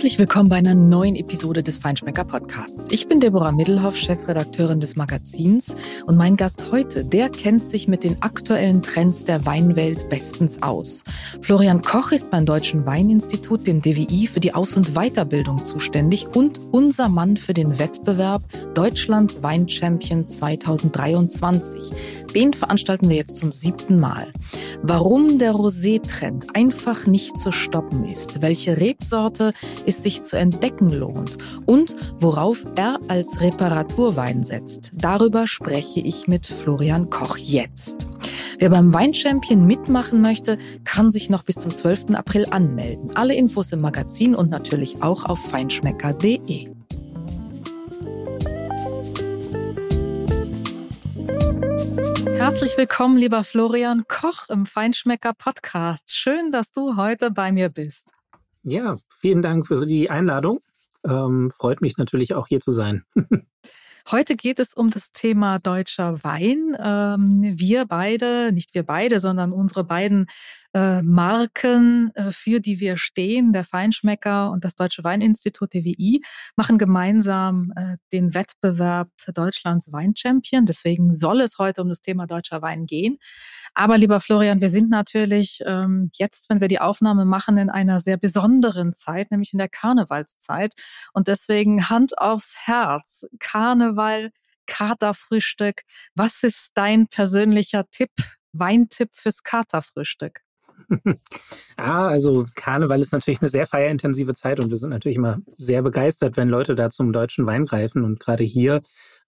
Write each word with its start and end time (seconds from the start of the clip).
Herzlich 0.00 0.18
willkommen 0.18 0.48
bei 0.48 0.56
einer 0.56 0.74
neuen 0.74 1.14
Episode 1.14 1.62
des 1.62 1.76
Feinschmecker 1.76 2.24
Podcasts. 2.24 2.86
Ich 2.88 3.06
bin 3.06 3.20
Deborah 3.20 3.52
Middelhoff, 3.52 3.98
Chefredakteurin 3.98 4.80
des 4.80 4.96
Magazins 4.96 5.76
und 6.06 6.16
mein 6.16 6.36
Gast 6.36 6.72
heute, 6.72 7.04
der 7.04 7.28
kennt 7.28 7.62
sich 7.62 7.86
mit 7.86 8.02
den 8.02 8.22
aktuellen 8.22 8.80
Trends 8.80 9.26
der 9.26 9.44
Weinwelt 9.44 10.08
bestens 10.08 10.62
aus. 10.62 11.04
Florian 11.42 11.82
Koch 11.82 12.12
ist 12.12 12.30
beim 12.30 12.46
Deutschen 12.46 12.86
Weininstitut, 12.86 13.66
dem 13.66 13.82
DWI, 13.82 14.26
für 14.26 14.40
die 14.40 14.54
Aus- 14.54 14.74
und 14.74 14.94
Weiterbildung 14.94 15.62
zuständig 15.62 16.28
und 16.34 16.58
unser 16.72 17.10
Mann 17.10 17.36
für 17.36 17.52
den 17.52 17.78
Wettbewerb 17.78 18.42
Deutschlands 18.72 19.42
Weinchampion 19.42 20.26
2023. 20.26 21.90
Den 22.34 22.54
veranstalten 22.54 23.10
wir 23.10 23.16
jetzt 23.16 23.36
zum 23.36 23.52
siebten 23.52 23.98
Mal. 23.98 24.28
Warum 24.82 25.38
der 25.38 25.52
Rosé-Trend 25.52 26.56
einfach 26.56 27.06
nicht 27.06 27.36
zu 27.36 27.52
stoppen 27.52 28.04
ist, 28.04 28.40
welche 28.40 28.78
Rebsorte 28.78 29.52
es 29.90 30.02
sich 30.02 30.22
zu 30.22 30.38
entdecken 30.38 30.88
lohnt 30.88 31.36
und 31.66 31.94
worauf 32.18 32.64
er 32.76 32.98
als 33.08 33.40
Reparaturwein 33.40 34.44
setzt. 34.44 34.92
Darüber 34.94 35.46
spreche 35.46 36.00
ich 36.00 36.28
mit 36.28 36.46
Florian 36.46 37.10
Koch 37.10 37.36
jetzt. 37.36 38.06
Wer 38.58 38.70
beim 38.70 38.94
Weinchampion 38.94 39.66
mitmachen 39.66 40.22
möchte, 40.22 40.58
kann 40.84 41.10
sich 41.10 41.28
noch 41.28 41.42
bis 41.42 41.56
zum 41.56 41.74
12. 41.74 42.14
April 42.14 42.46
anmelden. 42.50 43.16
Alle 43.16 43.34
Infos 43.34 43.72
im 43.72 43.80
Magazin 43.80 44.34
und 44.34 44.50
natürlich 44.50 45.02
auch 45.02 45.24
auf 45.24 45.40
feinschmecker.de. 45.50 46.70
Herzlich 52.36 52.76
willkommen, 52.76 53.16
lieber 53.16 53.42
Florian 53.44 54.04
Koch 54.06 54.48
im 54.50 54.66
Feinschmecker 54.66 55.32
Podcast. 55.34 56.16
Schön, 56.16 56.52
dass 56.52 56.70
du 56.70 56.96
heute 56.96 57.30
bei 57.30 57.50
mir 57.50 57.68
bist. 57.68 58.12
Ja, 58.62 58.98
vielen 59.20 59.42
Dank 59.42 59.66
für 59.66 59.84
die 59.86 60.10
Einladung. 60.10 60.60
Ähm, 61.04 61.50
freut 61.50 61.80
mich 61.80 61.96
natürlich 61.96 62.34
auch 62.34 62.48
hier 62.48 62.60
zu 62.60 62.72
sein. 62.72 63.04
Heute 64.10 64.34
geht 64.34 64.58
es 64.58 64.74
um 64.74 64.90
das 64.90 65.12
Thema 65.12 65.58
deutscher 65.58 66.24
Wein. 66.24 66.76
Ähm, 66.78 67.54
wir 67.56 67.84
beide, 67.84 68.50
nicht 68.52 68.74
wir 68.74 68.82
beide, 68.82 69.20
sondern 69.20 69.52
unsere 69.52 69.84
beiden 69.84 70.26
äh, 70.72 71.02
Marken, 71.02 72.12
äh, 72.14 72.30
für 72.30 72.60
die 72.60 72.80
wir 72.80 72.96
stehen, 72.96 73.52
der 73.52 73.64
Feinschmecker 73.64 74.50
und 74.50 74.64
das 74.64 74.74
Deutsche 74.74 75.02
Weininstitut 75.02 75.74
DWI, 75.74 76.22
machen 76.56 76.78
gemeinsam 76.78 77.72
äh, 77.76 77.96
den 78.12 78.34
Wettbewerb 78.34 79.10
Deutschlands 79.34 79.92
Weinchampion. 79.92 80.66
Deswegen 80.66 81.12
soll 81.12 81.40
es 81.40 81.58
heute 81.58 81.82
um 81.82 81.88
das 81.88 82.00
Thema 82.00 82.26
deutscher 82.26 82.62
Wein 82.62 82.86
gehen. 82.86 83.18
Aber 83.74 83.98
lieber 83.98 84.20
Florian, 84.20 84.60
wir 84.60 84.70
sind 84.70 84.90
natürlich 84.90 85.60
ähm, 85.66 86.10
jetzt, 86.14 86.50
wenn 86.50 86.60
wir 86.60 86.68
die 86.68 86.80
Aufnahme 86.80 87.24
machen, 87.24 87.58
in 87.58 87.70
einer 87.70 88.00
sehr 88.00 88.16
besonderen 88.16 88.92
Zeit, 88.92 89.30
nämlich 89.30 89.52
in 89.52 89.58
der 89.58 89.68
Karnevalszeit. 89.68 90.74
Und 91.12 91.28
deswegen 91.28 91.88
Hand 91.88 92.18
aufs 92.18 92.56
Herz. 92.66 93.26
Karneval, 93.38 94.30
Katerfrühstück. 94.66 95.82
Was 96.14 96.42
ist 96.42 96.72
dein 96.74 97.08
persönlicher 97.08 97.88
Tipp, 97.90 98.10
Weintipp 98.52 99.10
fürs 99.14 99.42
Katerfrühstück? 99.42 100.40
Ah, 101.76 102.08
also 102.08 102.46
Karneval 102.54 103.00
ist 103.00 103.12
natürlich 103.12 103.40
eine 103.40 103.50
sehr 103.50 103.66
feierintensive 103.66 104.34
Zeit 104.34 104.60
und 104.60 104.70
wir 104.70 104.76
sind 104.76 104.90
natürlich 104.90 105.16
immer 105.16 105.38
sehr 105.52 105.82
begeistert, 105.82 106.36
wenn 106.36 106.48
Leute 106.48 106.74
da 106.74 106.90
zum 106.90 107.12
deutschen 107.12 107.46
Wein 107.46 107.64
greifen. 107.64 108.04
Und 108.04 108.20
gerade 108.20 108.44
hier 108.44 108.80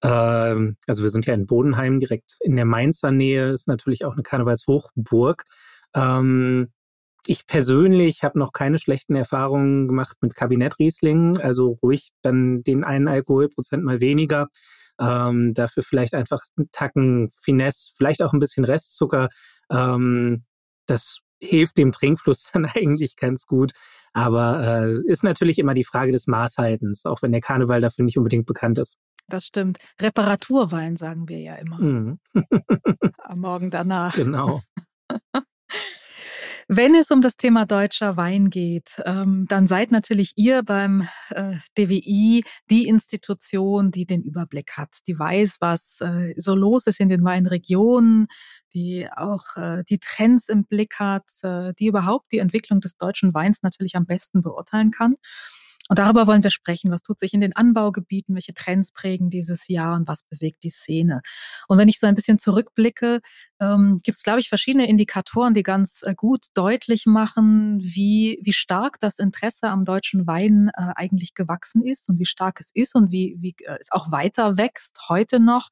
ähm, 0.02 0.76
also 0.86 1.02
wir 1.02 1.10
sind 1.10 1.26
ja 1.26 1.34
in 1.34 1.46
Bodenheim, 1.46 2.00
direkt 2.00 2.36
in 2.40 2.56
der 2.56 2.64
Mainzer 2.64 3.12
Nähe, 3.12 3.50
ist 3.50 3.68
natürlich 3.68 4.04
auch 4.04 4.12
eine 4.14 4.22
Karnevalshochburg. 4.22 5.44
Ähm, 5.94 6.72
ich 7.26 7.46
persönlich 7.46 8.24
habe 8.24 8.38
noch 8.38 8.52
keine 8.52 8.80
schlechten 8.80 9.14
Erfahrungen 9.14 9.86
gemacht 9.86 10.16
mit 10.20 10.34
Kabinett 10.34 10.78
Riesling, 10.80 11.38
also 11.38 11.78
ruhig 11.82 12.10
dann 12.22 12.64
den 12.64 12.82
einen 12.82 13.06
Alkoholprozent 13.06 13.84
mal 13.84 14.00
weniger. 14.00 14.48
Ähm, 15.00 15.54
dafür 15.54 15.84
vielleicht 15.84 16.14
einfach 16.14 16.40
einen 16.56 16.68
Tacken 16.72 17.30
Finesse, 17.40 17.92
vielleicht 17.96 18.22
auch 18.22 18.32
ein 18.32 18.40
bisschen 18.40 18.64
Restzucker. 18.64 19.28
Ähm, 19.70 20.44
das 20.86 21.18
hilft 21.42 21.78
dem 21.78 21.92
Trinkfluss 21.92 22.50
dann 22.52 22.66
eigentlich 22.66 23.16
ganz 23.16 23.46
gut. 23.46 23.72
Aber 24.12 24.84
äh, 24.84 25.10
ist 25.10 25.24
natürlich 25.24 25.58
immer 25.58 25.74
die 25.74 25.84
Frage 25.84 26.12
des 26.12 26.26
Maßhaltens, 26.26 27.06
auch 27.06 27.22
wenn 27.22 27.32
der 27.32 27.40
Karneval 27.40 27.80
dafür 27.80 28.04
nicht 28.04 28.18
unbedingt 28.18 28.46
bekannt 28.46 28.78
ist. 28.78 28.96
Das 29.28 29.46
stimmt. 29.46 29.78
Reparaturwein 30.00 30.96
sagen 30.96 31.28
wir 31.28 31.38
ja 31.38 31.54
immer. 31.54 31.80
Mhm. 31.80 32.18
Am 33.18 33.40
Morgen 33.40 33.70
danach. 33.70 34.14
Genau. 34.14 34.60
Wenn 36.68 36.94
es 36.94 37.10
um 37.10 37.20
das 37.20 37.36
Thema 37.36 37.66
deutscher 37.66 38.16
Wein 38.16 38.50
geht, 38.50 39.02
ähm, 39.04 39.46
dann 39.48 39.66
seid 39.66 39.90
natürlich 39.90 40.32
ihr 40.36 40.62
beim 40.62 41.08
äh, 41.30 41.56
DWI 41.76 42.44
die 42.70 42.86
Institution, 42.86 43.90
die 43.90 44.06
den 44.06 44.22
Überblick 44.22 44.72
hat, 44.76 44.90
die 45.06 45.18
weiß, 45.18 45.56
was 45.60 46.00
äh, 46.00 46.34
so 46.36 46.54
los 46.54 46.86
ist 46.86 47.00
in 47.00 47.08
den 47.08 47.24
Weinregionen, 47.24 48.26
die 48.74 49.08
auch 49.14 49.56
äh, 49.56 49.82
die 49.88 49.98
Trends 49.98 50.48
im 50.48 50.64
Blick 50.64 50.94
hat, 50.98 51.24
die 51.78 51.86
überhaupt 51.86 52.32
die 52.32 52.38
Entwicklung 52.38 52.80
des 52.80 52.96
deutschen 52.96 53.34
Weins 53.34 53.62
natürlich 53.62 53.96
am 53.96 54.06
besten 54.06 54.42
beurteilen 54.42 54.90
kann. 54.90 55.16
Und 55.92 55.98
darüber 55.98 56.26
wollen 56.26 56.42
wir 56.42 56.50
sprechen. 56.50 56.90
Was 56.90 57.02
tut 57.02 57.18
sich 57.18 57.34
in 57.34 57.42
den 57.42 57.54
Anbaugebieten? 57.54 58.34
Welche 58.34 58.54
Trends 58.54 58.92
prägen 58.92 59.28
dieses 59.28 59.68
Jahr 59.68 59.94
und 59.94 60.08
was 60.08 60.22
bewegt 60.22 60.62
die 60.62 60.70
Szene? 60.70 61.20
Und 61.68 61.76
wenn 61.76 61.86
ich 61.86 62.00
so 62.00 62.06
ein 62.06 62.14
bisschen 62.14 62.38
zurückblicke, 62.38 63.20
ähm, 63.60 64.00
gibt 64.02 64.16
es, 64.16 64.22
glaube 64.22 64.40
ich, 64.40 64.48
verschiedene 64.48 64.88
Indikatoren, 64.88 65.52
die 65.52 65.62
ganz 65.62 66.00
äh, 66.00 66.14
gut 66.14 66.46
deutlich 66.54 67.04
machen, 67.04 67.78
wie, 67.82 68.38
wie 68.42 68.54
stark 68.54 69.00
das 69.00 69.18
Interesse 69.18 69.68
am 69.68 69.84
deutschen 69.84 70.26
Wein 70.26 70.70
äh, 70.78 70.92
eigentlich 70.96 71.34
gewachsen 71.34 71.84
ist 71.84 72.08
und 72.08 72.18
wie 72.18 72.24
stark 72.24 72.58
es 72.60 72.70
ist 72.72 72.94
und 72.94 73.12
wie, 73.12 73.36
wie 73.40 73.54
äh, 73.58 73.76
es 73.78 73.92
auch 73.92 74.10
weiter 74.10 74.56
wächst 74.56 75.10
heute 75.10 75.40
noch. 75.40 75.68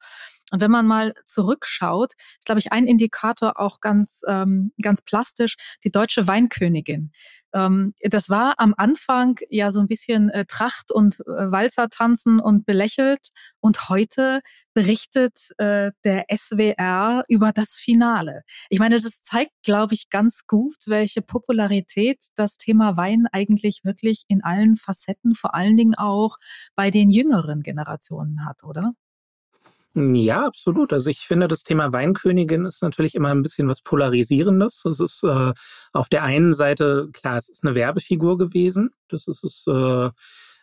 Und 0.51 0.61
wenn 0.61 0.71
man 0.71 0.85
mal 0.85 1.13
zurückschaut, 1.25 2.13
ist, 2.13 2.45
glaube 2.45 2.59
ich, 2.59 2.71
ein 2.71 2.85
Indikator 2.85 3.59
auch 3.59 3.79
ganz, 3.79 4.21
ähm, 4.27 4.71
ganz 4.81 5.01
plastisch, 5.01 5.55
die 5.83 5.91
deutsche 5.91 6.27
Weinkönigin. 6.27 7.11
Ähm, 7.53 7.93
das 8.01 8.29
war 8.29 8.55
am 8.57 8.73
Anfang 8.77 9.39
ja 9.49 9.71
so 9.71 9.79
ein 9.79 9.87
bisschen 9.87 10.29
äh, 10.29 10.45
Tracht 10.45 10.91
und 10.91 11.19
äh, 11.21 11.51
Walzer 11.51 11.89
tanzen 11.89 12.39
und 12.39 12.65
belächelt. 12.65 13.29
Und 13.59 13.89
heute 13.89 14.41
berichtet 14.73 15.49
äh, 15.57 15.91
der 16.03 16.25
SWR 16.33 17.23
über 17.27 17.51
das 17.51 17.75
Finale. 17.75 18.43
Ich 18.69 18.79
meine, 18.79 18.99
das 18.99 19.23
zeigt, 19.23 19.51
glaube 19.63 19.93
ich, 19.93 20.09
ganz 20.09 20.47
gut, 20.47 20.77
welche 20.85 21.21
Popularität 21.21 22.19
das 22.35 22.57
Thema 22.57 22.97
Wein 22.97 23.25
eigentlich 23.31 23.81
wirklich 23.83 24.23
in 24.27 24.43
allen 24.43 24.77
Facetten, 24.77 25.35
vor 25.35 25.53
allen 25.55 25.77
Dingen 25.77 25.95
auch 25.95 26.37
bei 26.75 26.91
den 26.91 27.09
jüngeren 27.09 27.61
Generationen 27.61 28.45
hat, 28.45 28.63
oder? 28.63 28.93
Ja, 29.93 30.45
absolut. 30.45 30.93
Also 30.93 31.09
ich 31.09 31.19
finde, 31.19 31.49
das 31.49 31.63
Thema 31.63 31.91
Weinkönigin 31.91 32.65
ist 32.65 32.81
natürlich 32.81 33.13
immer 33.13 33.29
ein 33.29 33.41
bisschen 33.41 33.67
was 33.67 33.81
Polarisierendes. 33.81 34.85
Es 34.85 34.99
ist 35.01 35.23
äh, 35.23 35.51
auf 35.91 36.07
der 36.07 36.23
einen 36.23 36.53
Seite, 36.53 37.09
klar, 37.11 37.37
es 37.37 37.49
ist 37.49 37.65
eine 37.65 37.75
Werbefigur 37.75 38.37
gewesen. 38.37 38.91
Das 39.09 39.27
ist 39.27 39.43
es. 39.43 39.65
Äh, 39.67 40.09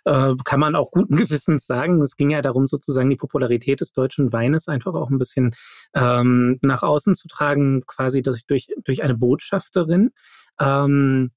äh, 0.05 0.34
kann 0.44 0.61
man 0.61 0.75
auch 0.75 0.91
guten 0.91 1.16
Gewissens 1.16 1.66
sagen. 1.66 2.00
Es 2.03 2.16
ging 2.16 2.31
ja 2.31 2.41
darum, 2.41 2.66
sozusagen 2.66 3.11
die 3.11 3.16
Popularität 3.16 3.81
des 3.83 3.93
deutschen 3.93 4.33
Weines 4.33 4.69
einfach 4.69 4.94
auch 4.94 5.11
ein 5.11 5.19
bisschen 5.19 5.55
ähm, 5.95 6.59
nach 6.62 6.83
außen 6.83 7.15
zu 7.15 7.28
tragen, 7.28 7.84
quasi 7.87 8.22
durch, 8.22 8.47
durch, 8.47 8.69
durch 8.84 9.03
eine 9.03 9.16
Botschafterin. 9.16 10.10
Ähm, 10.59 11.33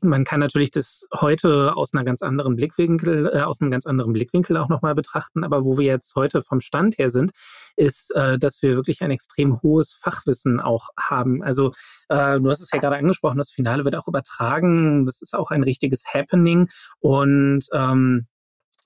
man 0.00 0.24
kann 0.24 0.40
natürlich 0.40 0.70
das 0.70 1.06
heute 1.14 1.76
aus 1.76 1.92
einer 1.92 2.04
ganz 2.04 2.22
anderen 2.22 2.56
Blickwinkel, 2.56 3.30
äh, 3.32 3.40
aus 3.40 3.60
einem 3.60 3.70
ganz 3.70 3.86
anderen 3.86 4.12
Blickwinkel 4.12 4.56
auch 4.56 4.68
nochmal 4.68 4.94
betrachten. 4.94 5.44
Aber 5.44 5.64
wo 5.64 5.78
wir 5.78 5.86
jetzt 5.86 6.14
heute 6.14 6.42
vom 6.42 6.60
Stand 6.60 6.98
her 6.98 7.10
sind, 7.10 7.32
ist, 7.76 8.14
äh, 8.14 8.38
dass 8.38 8.62
wir 8.62 8.76
wirklich 8.76 9.02
ein 9.02 9.10
extrem 9.10 9.60
hohes 9.62 9.94
Fachwissen 9.94 10.60
auch 10.60 10.88
haben. 10.98 11.42
Also 11.42 11.72
äh, 12.08 12.40
du 12.40 12.50
hast 12.50 12.60
es 12.60 12.70
ja 12.72 12.78
gerade 12.78 12.96
angesprochen, 12.96 13.38
das 13.38 13.50
Finale 13.50 13.84
wird 13.84 13.96
auch 13.96 14.08
übertragen. 14.08 15.06
Das 15.06 15.20
ist 15.20 15.34
auch 15.34 15.50
ein 15.50 15.62
richtiges 15.62 16.04
Happening 16.12 16.68
und 17.00 17.66
ähm, 17.72 18.26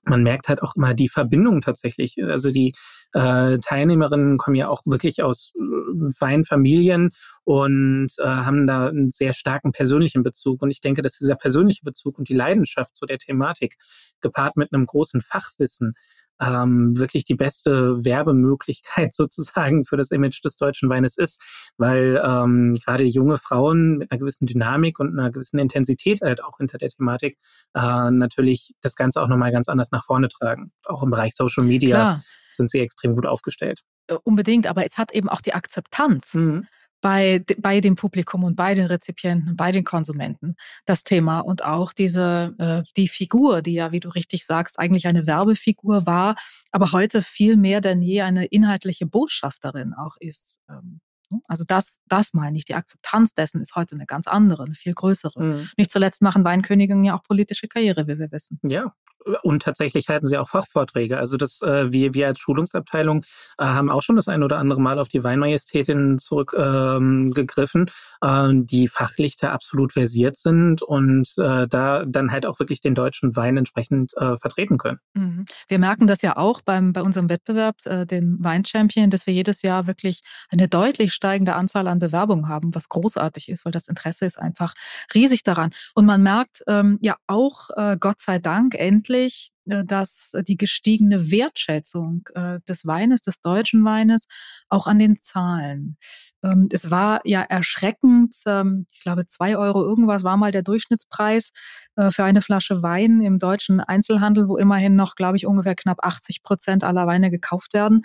man 0.05 0.23
merkt 0.23 0.49
halt 0.49 0.61
auch 0.61 0.75
immer 0.75 0.93
die 0.93 1.09
Verbindung 1.09 1.61
tatsächlich. 1.61 2.17
Also 2.21 2.51
die 2.51 2.73
äh, 3.13 3.57
Teilnehmerinnen 3.59 4.37
kommen 4.37 4.55
ja 4.55 4.67
auch 4.67 4.81
wirklich 4.85 5.23
aus 5.23 5.51
äh, 5.55 5.61
Weinfamilien 5.61 7.11
und 7.43 8.09
äh, 8.17 8.25
haben 8.25 8.67
da 8.67 8.87
einen 8.87 9.09
sehr 9.09 9.33
starken 9.33 9.71
persönlichen 9.71 10.23
Bezug. 10.23 10.61
Und 10.61 10.71
ich 10.71 10.81
denke, 10.81 11.01
dass 11.01 11.17
dieser 11.17 11.35
persönliche 11.35 11.83
Bezug 11.83 12.17
und 12.19 12.29
die 12.29 12.33
Leidenschaft 12.33 12.95
zu 12.95 13.05
der 13.05 13.17
Thematik 13.17 13.75
gepaart 14.21 14.57
mit 14.57 14.73
einem 14.73 14.85
großen 14.85 15.21
Fachwissen 15.21 15.93
ähm, 16.41 16.97
wirklich 16.97 17.25
die 17.25 17.35
beste 17.35 18.03
Werbemöglichkeit 18.03 19.15
sozusagen 19.15 19.85
für 19.85 19.97
das 19.97 20.11
Image 20.11 20.43
des 20.43 20.57
deutschen 20.57 20.89
Weines 20.89 21.17
ist, 21.17 21.41
weil 21.77 22.21
ähm, 22.23 22.77
gerade 22.83 23.03
junge 23.03 23.37
Frauen 23.37 23.97
mit 23.97 24.11
einer 24.11 24.19
gewissen 24.19 24.45
Dynamik 24.45 24.99
und 24.99 25.17
einer 25.17 25.31
gewissen 25.31 25.59
Intensität 25.59 26.21
halt 26.21 26.43
auch 26.43 26.57
hinter 26.57 26.77
der 26.77 26.89
Thematik 26.89 27.37
äh, 27.73 28.11
natürlich 28.11 28.73
das 28.81 28.95
Ganze 28.95 29.21
auch 29.21 29.27
nochmal 29.27 29.51
ganz 29.51 29.69
anders 29.69 29.91
nach 29.91 30.05
vorne 30.05 30.29
tragen. 30.29 30.71
Auch 30.85 31.03
im 31.03 31.11
Bereich 31.11 31.35
Social 31.35 31.63
Media 31.63 31.95
Klar. 31.95 32.23
sind 32.49 32.71
sie 32.71 32.79
extrem 32.79 33.15
gut 33.15 33.25
aufgestellt. 33.25 33.81
Äh, 34.07 34.17
unbedingt, 34.23 34.67
aber 34.67 34.85
es 34.85 34.97
hat 34.97 35.13
eben 35.13 35.29
auch 35.29 35.41
die 35.41 35.53
Akzeptanz. 35.53 36.33
Mhm 36.33 36.67
bei, 37.03 37.43
bei 37.57 37.81
dem 37.81 37.95
Publikum 37.95 38.45
und 38.45 38.55
bei 38.55 38.73
den 38.73 38.85
Rezipienten, 38.85 39.57
bei 39.57 39.73
den 39.73 39.83
Konsumenten 39.83 40.55
das 40.85 41.03
Thema 41.03 41.41
und 41.41 41.65
auch 41.65 41.91
diese 41.91 42.55
äh, 42.57 42.89
die 42.95 43.09
Figur, 43.09 43.61
die 43.61 43.73
ja, 43.73 43.91
wie 43.91 43.99
du 43.99 44.07
richtig 44.07 44.45
sagst, 44.45 44.79
eigentlich 44.79 45.05
eine 45.05 45.27
Werbefigur 45.27 46.05
war, 46.05 46.35
aber 46.71 46.93
heute 46.93 47.21
viel 47.21 47.57
mehr 47.57 47.81
denn 47.81 48.01
je 48.01 48.21
eine 48.21 48.45
inhaltliche 48.45 49.05
Botschafterin 49.05 49.93
auch 49.93 50.15
ist. 50.17 50.61
Ähm, 50.69 51.01
ne? 51.29 51.41
also 51.45 51.65
das, 51.67 51.97
das 52.07 52.33
meine 52.33 52.57
ich. 52.57 52.63
Die 52.63 52.75
Akzeptanz 52.75 53.33
dessen 53.33 53.61
ist 53.61 53.75
heute 53.75 53.95
eine 53.95 54.05
ganz 54.05 54.25
andere, 54.25 54.63
eine 54.63 54.75
viel 54.75 54.93
größere. 54.93 55.43
Mhm. 55.43 55.69
Nicht 55.75 55.91
zuletzt 55.91 56.21
machen 56.21 56.45
Weinköniginnen 56.45 57.03
ja 57.03 57.17
auch 57.17 57.23
politische 57.23 57.67
Karriere, 57.67 58.07
wie 58.07 58.17
wir 58.17 58.31
wissen. 58.31 58.59
Ja, 58.63 58.93
und 59.41 59.63
tatsächlich 59.63 60.07
halten 60.09 60.25
sie 60.25 60.37
auch 60.37 60.49
Fachvorträge. 60.49 61.17
Also 61.17 61.37
das, 61.37 61.61
äh, 61.61 61.91
wir, 61.91 62.13
wir 62.13 62.27
als 62.27 62.39
Schulungsabteilung 62.39 63.23
äh, 63.57 63.65
haben 63.65 63.89
auch 63.89 64.01
schon 64.01 64.15
das 64.15 64.27
ein 64.27 64.43
oder 64.43 64.57
andere 64.57 64.81
Mal 64.81 64.99
auf 64.99 65.07
die 65.07 65.23
Weinmajestätin 65.23 66.19
zurückgegriffen, 66.19 67.91
ähm, 68.23 68.61
äh, 68.61 68.65
die 68.65 68.87
fachlich 68.87 69.37
da 69.37 69.51
absolut 69.51 69.93
versiert 69.93 70.37
sind 70.37 70.81
und 70.81 71.33
äh, 71.37 71.67
da 71.67 72.05
dann 72.05 72.31
halt 72.31 72.45
auch 72.45 72.59
wirklich 72.59 72.81
den 72.81 72.95
deutschen 72.95 73.35
Wein 73.35 73.57
entsprechend 73.57 74.13
äh, 74.17 74.37
vertreten 74.37 74.77
können. 74.77 74.99
Mhm. 75.13 75.45
Wir 75.67 75.79
merken 75.79 76.07
das 76.07 76.21
ja 76.21 76.37
auch 76.37 76.61
beim, 76.61 76.93
bei 76.93 77.01
unserem 77.01 77.29
Wettbewerb, 77.29 77.77
äh, 77.85 78.05
dem 78.05 78.37
Weinchampion, 78.41 79.09
dass 79.09 79.27
wir 79.27 79.33
jedes 79.33 79.61
Jahr 79.61 79.87
wirklich 79.87 80.21
eine 80.49 80.67
deutlich 80.67 81.13
steigende 81.13 81.55
Anzahl 81.55 81.87
an 81.87 81.99
Bewerbungen 81.99 82.47
haben, 82.47 82.75
was 82.75 82.89
großartig 82.89 83.49
ist, 83.49 83.65
weil 83.65 83.71
das 83.71 83.87
Interesse 83.87 84.25
ist 84.25 84.39
einfach 84.39 84.73
riesig 85.13 85.43
daran. 85.43 85.71
Und 85.95 86.05
man 86.05 86.23
merkt 86.23 86.63
ähm, 86.67 86.99
ja 87.01 87.15
auch, 87.27 87.69
äh, 87.75 87.97
Gott 87.99 88.19
sei 88.19 88.39
Dank, 88.39 88.75
endlich, 88.75 89.12
wirklich, 89.13 89.51
äh, 89.69 89.83
dass 89.85 90.31
die 90.47 90.57
gestiegene 90.57 91.31
Wertschätzung 91.31 92.27
äh, 92.35 92.59
des 92.67 92.85
Weines, 92.85 93.21
des 93.21 93.39
deutschen 93.41 93.85
Weines, 93.85 94.25
auch 94.69 94.87
an 94.87 94.99
den 94.99 95.15
Zahlen. 95.15 95.97
Ähm, 96.43 96.67
es 96.71 96.91
war 96.91 97.21
ja 97.23 97.41
erschreckend, 97.41 98.35
ähm, 98.45 98.87
ich 98.91 99.01
glaube, 99.01 99.25
zwei 99.25 99.57
Euro 99.57 99.83
irgendwas 99.83 100.23
war 100.23 100.37
mal 100.37 100.51
der 100.51 100.63
Durchschnittspreis 100.63 101.51
äh, 101.95 102.11
für 102.11 102.23
eine 102.23 102.41
Flasche 102.41 102.83
Wein 102.83 103.21
im 103.21 103.39
deutschen 103.39 103.79
Einzelhandel, 103.79 104.47
wo 104.47 104.57
immerhin 104.57 104.95
noch, 104.95 105.15
glaube 105.15 105.37
ich, 105.37 105.45
ungefähr 105.45 105.75
knapp 105.75 105.99
80 106.03 106.43
Prozent 106.43 106.83
aller 106.83 107.07
Weine 107.07 107.29
gekauft 107.29 107.73
werden. 107.73 108.01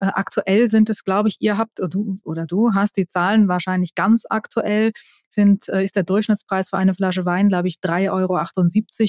Aktuell 0.00 0.68
sind 0.68 0.90
es, 0.90 1.04
glaube 1.04 1.28
ich, 1.28 1.36
ihr 1.40 1.58
habt 1.58 1.80
oder 1.80 1.88
du, 1.88 2.16
oder 2.24 2.46
du 2.46 2.72
hast 2.74 2.96
die 2.96 3.08
Zahlen 3.08 3.48
wahrscheinlich 3.48 3.94
ganz 3.94 4.24
aktuell 4.28 4.92
sind, 5.28 5.68
äh, 5.68 5.84
ist 5.84 5.96
der 5.96 6.04
Durchschnittspreis 6.04 6.70
für 6.70 6.78
eine 6.78 6.94
Flasche 6.94 7.24
Wein, 7.24 7.48
glaube 7.48 7.68
ich, 7.68 7.76
3,78 7.82 8.10
Euro. 8.12 8.38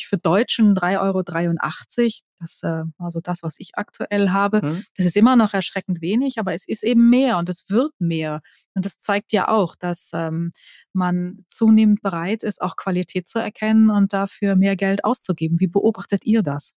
Für 0.09 0.17
Deutschen 0.17 0.75
3,83 0.75 0.99
Euro. 0.99 2.11
Das 2.39 2.63
äh, 2.63 2.83
also 2.97 3.19
das, 3.21 3.43
was 3.43 3.55
ich 3.59 3.71
aktuell 3.75 4.29
habe. 4.29 4.61
Mhm. 4.63 4.83
Das 4.95 5.05
ist 5.05 5.17
immer 5.17 5.35
noch 5.35 5.53
erschreckend 5.53 6.01
wenig, 6.01 6.39
aber 6.39 6.53
es 6.53 6.67
ist 6.67 6.83
eben 6.83 7.09
mehr 7.09 7.37
und 7.37 7.49
es 7.49 7.69
wird 7.69 7.91
mehr. 7.99 8.39
Und 8.73 8.85
das 8.85 8.97
zeigt 8.97 9.33
ja 9.33 9.49
auch, 9.49 9.75
dass 9.75 10.11
ähm, 10.13 10.51
man 10.93 11.45
zunehmend 11.47 12.01
bereit 12.01 12.43
ist, 12.43 12.61
auch 12.61 12.75
Qualität 12.77 13.27
zu 13.27 13.39
erkennen 13.39 13.89
und 13.89 14.13
dafür 14.13 14.55
mehr 14.55 14.75
Geld 14.75 15.03
auszugeben. 15.03 15.59
Wie 15.59 15.67
beobachtet 15.67 16.25
ihr 16.25 16.41
das? 16.41 16.73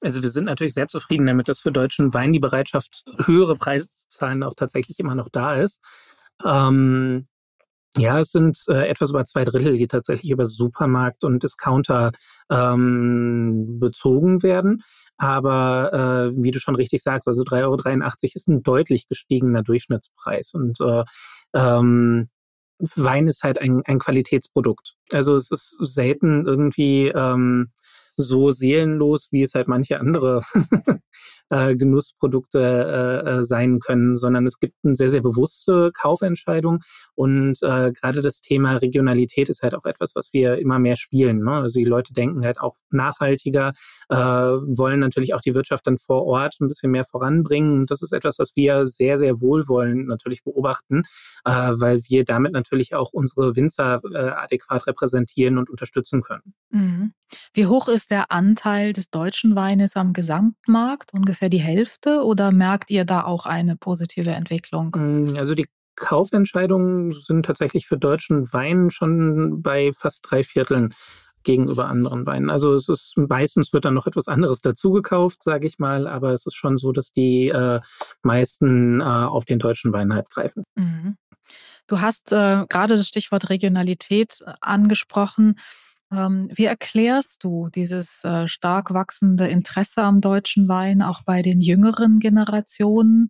Also 0.00 0.22
wir 0.22 0.30
sind 0.30 0.44
natürlich 0.44 0.74
sehr 0.74 0.88
zufrieden 0.88 1.26
damit, 1.26 1.48
dass 1.48 1.60
für 1.60 1.72
deutschen 1.72 2.14
Wein 2.14 2.32
die 2.32 2.38
Bereitschaft, 2.38 3.04
höhere 3.24 3.56
Preise 3.56 3.88
zu 3.88 4.08
zahlen, 4.08 4.42
auch 4.42 4.54
tatsächlich 4.54 4.98
immer 4.98 5.14
noch 5.14 5.28
da 5.30 5.54
ist. 5.56 5.80
Ähm, 6.44 7.26
ja, 7.96 8.20
es 8.20 8.30
sind 8.30 8.64
äh, 8.68 8.86
etwas 8.86 9.10
über 9.10 9.24
zwei 9.24 9.44
Drittel, 9.44 9.76
die 9.76 9.88
tatsächlich 9.88 10.30
über 10.30 10.46
Supermarkt 10.46 11.24
und 11.24 11.42
Discounter 11.42 12.12
ähm, 12.50 13.80
bezogen 13.80 14.42
werden. 14.42 14.82
Aber 15.16 16.30
äh, 16.32 16.42
wie 16.42 16.52
du 16.52 16.60
schon 16.60 16.76
richtig 16.76 17.02
sagst, 17.02 17.26
also 17.26 17.42
3,83 17.42 17.64
Euro 17.64 18.12
ist 18.34 18.48
ein 18.48 18.62
deutlich 18.62 19.08
gestiegener 19.08 19.62
Durchschnittspreis. 19.62 20.54
Und 20.54 20.80
äh, 20.80 21.04
ähm, 21.52 22.30
Wein 22.94 23.28
ist 23.28 23.42
halt 23.42 23.58
ein, 23.58 23.82
ein 23.84 23.98
Qualitätsprodukt. 23.98 24.94
Also 25.12 25.34
es 25.34 25.50
ist 25.50 25.76
selten 25.80 26.46
irgendwie 26.46 27.08
ähm, 27.08 27.72
so 28.16 28.50
seelenlos, 28.50 29.28
wie 29.30 29.42
es 29.42 29.54
halt 29.54 29.68
manche 29.68 30.00
andere 30.00 30.42
äh, 31.50 31.76
Genussprodukte 31.76 32.60
äh, 32.60 33.28
äh, 33.28 33.42
sein 33.42 33.80
können, 33.80 34.16
sondern 34.16 34.46
es 34.46 34.58
gibt 34.58 34.76
eine 34.84 34.96
sehr, 34.96 35.10
sehr 35.10 35.22
bewusste 35.22 35.90
Kaufentscheidung. 35.92 36.80
Und 37.14 37.58
äh, 37.62 37.92
gerade 37.92 38.22
das 38.22 38.40
Thema 38.40 38.76
Regionalität 38.76 39.48
ist 39.48 39.62
halt 39.62 39.74
auch 39.74 39.84
etwas, 39.84 40.14
was 40.14 40.32
wir 40.32 40.58
immer 40.58 40.78
mehr 40.78 40.96
spielen. 40.96 41.40
Ne? 41.40 41.52
Also 41.52 41.78
die 41.78 41.84
Leute 41.84 42.12
denken 42.12 42.44
halt 42.44 42.60
auch 42.60 42.76
nachhaltiger, 42.90 43.72
äh, 44.08 44.16
wollen 44.16 45.00
natürlich 45.00 45.34
auch 45.34 45.40
die 45.40 45.54
Wirtschaft 45.54 45.86
dann 45.86 45.98
vor 45.98 46.24
Ort 46.24 46.56
ein 46.60 46.68
bisschen 46.68 46.90
mehr 46.90 47.04
voranbringen. 47.04 47.80
Und 47.80 47.90
das 47.90 48.02
ist 48.02 48.12
etwas, 48.12 48.38
was 48.38 48.52
wir 48.56 48.86
sehr, 48.86 49.18
sehr 49.18 49.40
wohlwollend 49.40 50.06
natürlich 50.06 50.44
beobachten, 50.44 51.02
äh, 51.44 51.50
weil 51.52 52.00
wir 52.08 52.24
damit 52.24 52.52
natürlich 52.52 52.94
auch 52.94 53.12
unsere 53.12 53.56
Winzer 53.56 54.00
äh, 54.12 54.18
adäquat 54.18 54.86
repräsentieren 54.86 55.58
und 55.58 55.70
unterstützen 55.70 56.22
können. 56.22 56.54
Mhm. 56.70 57.12
Wie 57.54 57.66
hoch 57.66 57.88
ist 57.88 58.10
der 58.10 58.30
Anteil 58.32 58.92
des 58.92 59.10
deutschen 59.10 59.54
Weines 59.54 59.96
am 59.96 60.12
Gesamtmarkt? 60.12 61.12
Ungefähr 61.12 61.39
ungefähr 61.40 61.48
die 61.48 61.64
Hälfte 61.64 62.22
oder 62.22 62.52
merkt 62.52 62.90
ihr 62.90 63.04
da 63.04 63.24
auch 63.24 63.46
eine 63.46 63.76
positive 63.76 64.30
Entwicklung? 64.30 64.94
Mm, 64.94 65.36
also 65.36 65.54
die 65.54 65.68
Kaufentscheidungen 65.96 67.12
sind 67.12 67.46
tatsächlich 67.46 67.86
für 67.86 67.98
deutschen 67.98 68.52
Wein 68.52 68.90
schon 68.90 69.62
bei 69.62 69.92
fast 69.98 70.26
drei 70.28 70.44
Vierteln 70.44 70.94
gegenüber 71.42 71.88
anderen 71.88 72.26
Weinen. 72.26 72.50
Also 72.50 72.74
es 72.74 72.88
ist 72.88 73.14
meistens 73.16 73.72
wird 73.72 73.86
dann 73.86 73.94
noch 73.94 74.06
etwas 74.06 74.28
anderes 74.28 74.60
dazugekauft, 74.60 75.42
sage 75.42 75.66
ich 75.66 75.78
mal, 75.78 76.06
aber 76.06 76.34
es 76.34 76.44
ist 76.44 76.54
schon 76.56 76.76
so, 76.76 76.92
dass 76.92 77.12
die 77.12 77.48
äh, 77.48 77.80
meisten 78.22 79.00
äh, 79.00 79.04
auf 79.04 79.46
den 79.46 79.58
deutschen 79.58 79.92
Wein 79.94 80.12
halt 80.12 80.28
greifen. 80.28 80.64
Mhm. 80.74 81.16
Du 81.86 82.00
hast 82.00 82.32
äh, 82.32 82.66
gerade 82.68 82.96
das 82.96 83.08
Stichwort 83.08 83.48
Regionalität 83.48 84.40
äh, 84.44 84.52
angesprochen. 84.60 85.58
Ähm, 86.12 86.48
wie 86.52 86.64
erklärst 86.64 87.44
du 87.44 87.68
dieses 87.68 88.24
äh, 88.24 88.48
stark 88.48 88.92
wachsende 88.92 89.46
Interesse 89.48 90.02
am 90.02 90.20
deutschen 90.20 90.68
Wein 90.68 91.02
auch 91.02 91.22
bei 91.22 91.42
den 91.42 91.60
jüngeren 91.60 92.18
Generationen, 92.18 93.28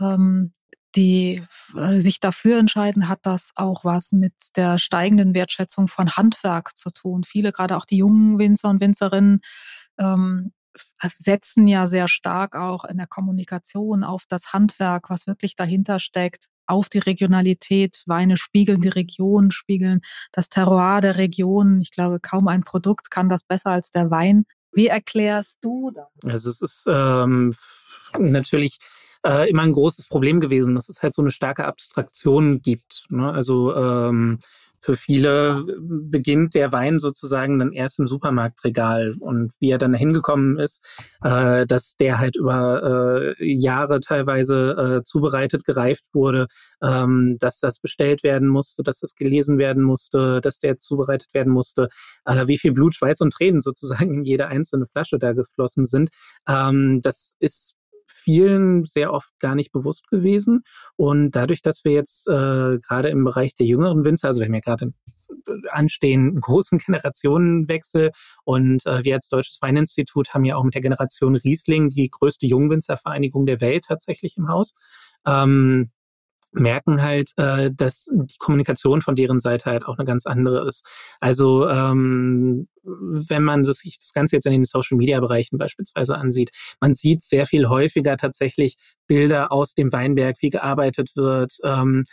ähm, 0.00 0.52
die 0.96 1.42
äh, 1.76 2.00
sich 2.00 2.20
dafür 2.20 2.58
entscheiden? 2.58 3.08
Hat 3.08 3.20
das 3.24 3.50
auch 3.56 3.84
was 3.84 4.12
mit 4.12 4.32
der 4.56 4.78
steigenden 4.78 5.34
Wertschätzung 5.34 5.86
von 5.88 6.16
Handwerk 6.16 6.76
zu 6.76 6.90
tun? 6.90 7.24
Viele, 7.24 7.52
gerade 7.52 7.76
auch 7.76 7.84
die 7.84 7.98
jungen 7.98 8.38
Winzer 8.38 8.70
und 8.70 8.80
Winzerinnen, 8.80 9.40
ähm, 9.98 10.52
setzen 11.18 11.66
ja 11.68 11.86
sehr 11.86 12.08
stark 12.08 12.56
auch 12.56 12.84
in 12.84 12.96
der 12.98 13.06
Kommunikation 13.06 14.02
auf 14.04 14.24
das 14.28 14.52
Handwerk, 14.52 15.10
was 15.10 15.26
wirklich 15.26 15.56
dahinter 15.56 16.00
steckt 16.00 16.48
auf 16.66 16.88
die 16.88 16.98
Regionalität. 16.98 18.02
Weine 18.06 18.36
spiegeln 18.36 18.80
die 18.80 18.88
Region, 18.88 19.50
spiegeln 19.50 20.00
das 20.32 20.48
Terroir 20.48 21.00
der 21.00 21.16
Region. 21.16 21.80
Ich 21.80 21.90
glaube, 21.90 22.20
kaum 22.20 22.48
ein 22.48 22.62
Produkt 22.62 23.10
kann 23.10 23.28
das 23.28 23.42
besser 23.42 23.70
als 23.70 23.90
der 23.90 24.10
Wein. 24.10 24.44
Wie 24.72 24.88
erklärst 24.88 25.58
du 25.60 25.90
das? 25.92 26.08
Also 26.24 26.50
es 26.50 26.60
ist 26.60 26.84
ähm, 26.88 27.54
natürlich 28.18 28.78
äh, 29.24 29.48
immer 29.48 29.62
ein 29.62 29.72
großes 29.72 30.06
Problem 30.06 30.40
gewesen, 30.40 30.74
dass 30.74 30.88
es 30.88 31.02
halt 31.02 31.14
so 31.14 31.22
eine 31.22 31.30
starke 31.30 31.64
Abstraktion 31.64 32.60
gibt. 32.60 33.06
Ne? 33.08 33.32
Also 33.32 33.74
ähm, 33.74 34.40
für 34.84 34.96
viele 34.96 35.64
beginnt 35.80 36.54
der 36.54 36.70
Wein 36.70 36.98
sozusagen 36.98 37.58
dann 37.58 37.72
erst 37.72 37.98
im 37.98 38.06
Supermarktregal 38.06 39.14
und 39.18 39.52
wie 39.58 39.70
er 39.70 39.78
dann 39.78 39.94
hingekommen 39.94 40.58
ist, 40.58 40.84
äh, 41.22 41.66
dass 41.66 41.96
der 41.96 42.18
halt 42.18 42.36
über 42.36 43.34
äh, 43.38 43.44
Jahre 43.44 44.00
teilweise 44.00 44.98
äh, 44.98 45.02
zubereitet, 45.02 45.64
gereift 45.64 46.04
wurde, 46.12 46.48
ähm, 46.82 47.38
dass 47.40 47.60
das 47.60 47.78
bestellt 47.78 48.22
werden 48.22 48.48
musste, 48.48 48.82
dass 48.82 48.98
das 48.98 49.14
gelesen 49.14 49.56
werden 49.56 49.82
musste, 49.82 50.42
dass 50.42 50.58
der 50.58 50.78
zubereitet 50.78 51.32
werden 51.32 51.52
musste, 51.52 51.88
äh, 52.26 52.46
wie 52.46 52.58
viel 52.58 52.72
Blut, 52.72 52.94
Schweiß 52.94 53.22
und 53.22 53.32
Tränen 53.32 53.62
sozusagen 53.62 54.12
in 54.12 54.24
jede 54.24 54.48
einzelne 54.48 54.86
Flasche 54.86 55.18
da 55.18 55.32
geflossen 55.32 55.86
sind. 55.86 56.10
Ähm, 56.46 57.00
das 57.02 57.36
ist 57.38 57.74
vielen 58.14 58.84
sehr 58.84 59.12
oft 59.12 59.30
gar 59.40 59.54
nicht 59.54 59.72
bewusst 59.72 60.08
gewesen. 60.08 60.62
Und 60.96 61.32
dadurch, 61.32 61.62
dass 61.62 61.84
wir 61.84 61.92
jetzt 61.92 62.28
äh, 62.28 62.78
gerade 62.78 63.08
im 63.08 63.24
Bereich 63.24 63.54
der 63.54 63.66
jüngeren 63.66 64.04
Winzer, 64.04 64.28
also 64.28 64.40
wir 64.40 64.46
haben 64.46 64.54
ja 64.54 64.60
gerade 64.60 64.92
anstehen 65.70 66.28
einen 66.28 66.40
großen 66.40 66.78
Generationenwechsel 66.86 68.10
und 68.44 68.86
äh, 68.86 69.04
wir 69.04 69.16
als 69.16 69.28
Deutsches 69.28 69.58
Weininstitut 69.60 70.34
haben 70.34 70.44
ja 70.44 70.56
auch 70.56 70.64
mit 70.64 70.74
der 70.74 70.82
Generation 70.82 71.36
Riesling 71.36 71.90
die 71.90 72.08
größte 72.10 72.46
Jungwinzervereinigung 72.46 73.46
der 73.46 73.60
Welt 73.60 73.84
tatsächlich 73.86 74.36
im 74.36 74.48
Haus. 74.48 74.74
Ähm, 75.26 75.90
merken 76.54 77.02
halt, 77.02 77.32
äh, 77.36 77.70
dass 77.74 78.08
die 78.12 78.38
Kommunikation 78.38 79.02
von 79.02 79.16
deren 79.16 79.40
Seite 79.40 79.66
halt 79.66 79.86
auch 79.86 79.98
eine 79.98 80.06
ganz 80.06 80.26
andere 80.26 80.66
ist. 80.68 80.86
Also 81.20 81.68
ähm, 81.68 82.68
wenn 82.82 83.42
man 83.42 83.64
sich 83.64 83.98
das 83.98 84.12
Ganze 84.12 84.36
jetzt 84.36 84.46
in 84.46 84.52
den 84.52 84.64
Social-Media-Bereichen 84.64 85.58
beispielsweise 85.58 86.16
ansieht, 86.16 86.50
man 86.80 86.94
sieht 86.94 87.22
sehr 87.22 87.46
viel 87.46 87.68
häufiger 87.68 88.16
tatsächlich 88.16 88.76
Bilder 89.06 89.52
aus 89.52 89.74
dem 89.74 89.92
Weinberg, 89.92 90.36
wie 90.40 90.50
gearbeitet 90.50 91.12
wird. 91.16 91.54
Ähm, 91.64 92.04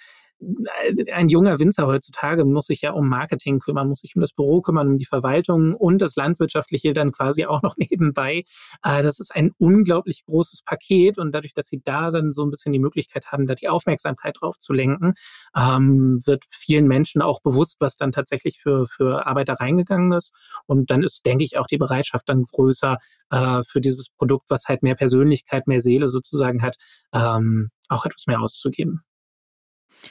ein 1.12 1.30
junger 1.30 1.60
Winzer 1.60 1.88
heutzutage 1.88 2.46
muss 2.46 2.68
sich 2.68 2.82
ja 2.82 2.92
um 2.92 3.08
Marketing 3.08 3.60
kümmern, 3.60 3.88
muss 3.88 4.00
sich 4.00 4.16
um 4.16 4.22
das 4.22 4.34
Büro 4.34 4.62
kümmern, 4.62 4.90
um 4.90 4.98
die 4.98 5.06
Verwaltung 5.06 5.76
und 5.76 6.02
das 6.02 6.16
Landwirtschaftliche 6.16 6.94
dann 6.94 7.12
quasi 7.12 7.46
auch 7.46 7.62
noch 7.62 7.76
nebenbei. 7.78 8.44
Äh, 8.84 9.04
das 9.04 9.20
ist 9.20 9.36
ein 9.36 9.52
unglaublich 9.58 10.26
großes 10.26 10.64
Paket 10.64 11.18
und 11.18 11.34
dadurch, 11.34 11.54
dass 11.54 11.68
sie 11.68 11.82
da 11.84 12.12
dann 12.12 12.32
so 12.32 12.44
ein 12.44 12.50
bisschen 12.50 12.74
die 12.74 12.80
Möglichkeit 12.80 13.28
haben, 13.32 13.48
da 13.48 13.56
die 13.56 13.70
Aufmerksamkeit 13.70 14.38
drauf 14.40 14.58
zu 14.58 14.74
lenken, 14.74 15.14
ähm, 15.56 16.22
wird 16.26 16.46
vielen 16.50 16.88
Menschen 16.88 17.22
auch 17.22 17.42
bewusst, 17.42 17.78
was 17.80 17.98
dann 17.98 18.12
tatsächlich 18.12 18.60
für, 18.60 18.88
für 18.88 19.28
Arbeit 19.28 19.50
da 19.50 19.54
reingegangen 19.54 20.12
ist. 20.14 20.34
Und 20.66 20.90
dann 20.90 21.04
ist, 21.04 21.26
denke 21.26 21.44
ich, 21.44 21.58
auch 21.58 21.68
die 21.68 21.78
Bereitschaft 21.78 22.28
dann 22.30 22.44
größer 22.44 22.98
äh, 23.30 23.62
für 23.68 23.82
dieses 23.82 24.10
Produkt, 24.10 24.50
was 24.50 24.66
halt 24.68 24.84
mehr 24.84 24.96
Persönlichkeit, 24.96 25.68
mehr 25.68 25.82
Seele 25.82 26.10
sozusagen 26.10 26.62
hat, 26.62 26.78
ähm, 27.14 27.70
auch 27.90 28.06
etwas 28.06 28.26
mehr 28.28 28.42
auszugeben. 28.42 29.04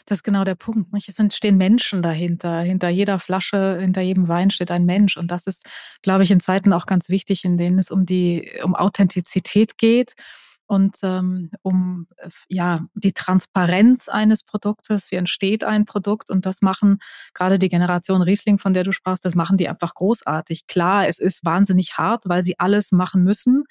Das 0.06 0.18
ist 0.18 0.22
genau 0.22 0.44
der 0.44 0.54
Punkt. 0.54 0.92
Nicht? 0.92 1.08
Es 1.08 1.36
stehen 1.36 1.56
Menschen 1.56 2.02
dahinter. 2.02 2.60
Hinter 2.60 2.88
jeder 2.88 3.18
Flasche, 3.18 3.78
hinter 3.80 4.00
jedem 4.00 4.28
Wein 4.28 4.50
steht 4.50 4.70
ein 4.70 4.84
Mensch. 4.84 5.16
Und 5.16 5.30
das 5.30 5.46
ist, 5.46 5.66
glaube 6.02 6.24
ich, 6.24 6.30
in 6.30 6.40
Zeiten 6.40 6.72
auch 6.72 6.86
ganz 6.86 7.08
wichtig, 7.08 7.44
in 7.44 7.56
denen 7.56 7.78
es 7.78 7.90
um 7.90 8.06
die, 8.06 8.50
um 8.62 8.74
Authentizität 8.74 9.78
geht 9.78 10.14
und 10.70 10.98
ähm, 11.02 11.50
um 11.62 12.06
ja 12.48 12.86
die 12.94 13.10
Transparenz 13.10 14.08
eines 14.08 14.44
Produktes. 14.44 15.10
Wie 15.10 15.16
entsteht 15.16 15.64
ein 15.64 15.84
Produkt? 15.84 16.30
Und 16.30 16.46
das 16.46 16.62
machen 16.62 16.98
gerade 17.34 17.58
die 17.58 17.68
Generation 17.68 18.22
Riesling, 18.22 18.60
von 18.60 18.72
der 18.72 18.84
du 18.84 18.92
sprachst, 18.92 19.24
das 19.24 19.34
machen 19.34 19.56
die 19.56 19.68
einfach 19.68 19.94
großartig. 19.94 20.68
Klar, 20.68 21.08
es 21.08 21.18
ist 21.18 21.44
wahnsinnig 21.44 21.98
hart, 21.98 22.22
weil 22.26 22.44
sie 22.44 22.56
alles 22.60 22.92
machen 22.92 23.24
müssen 23.24 23.64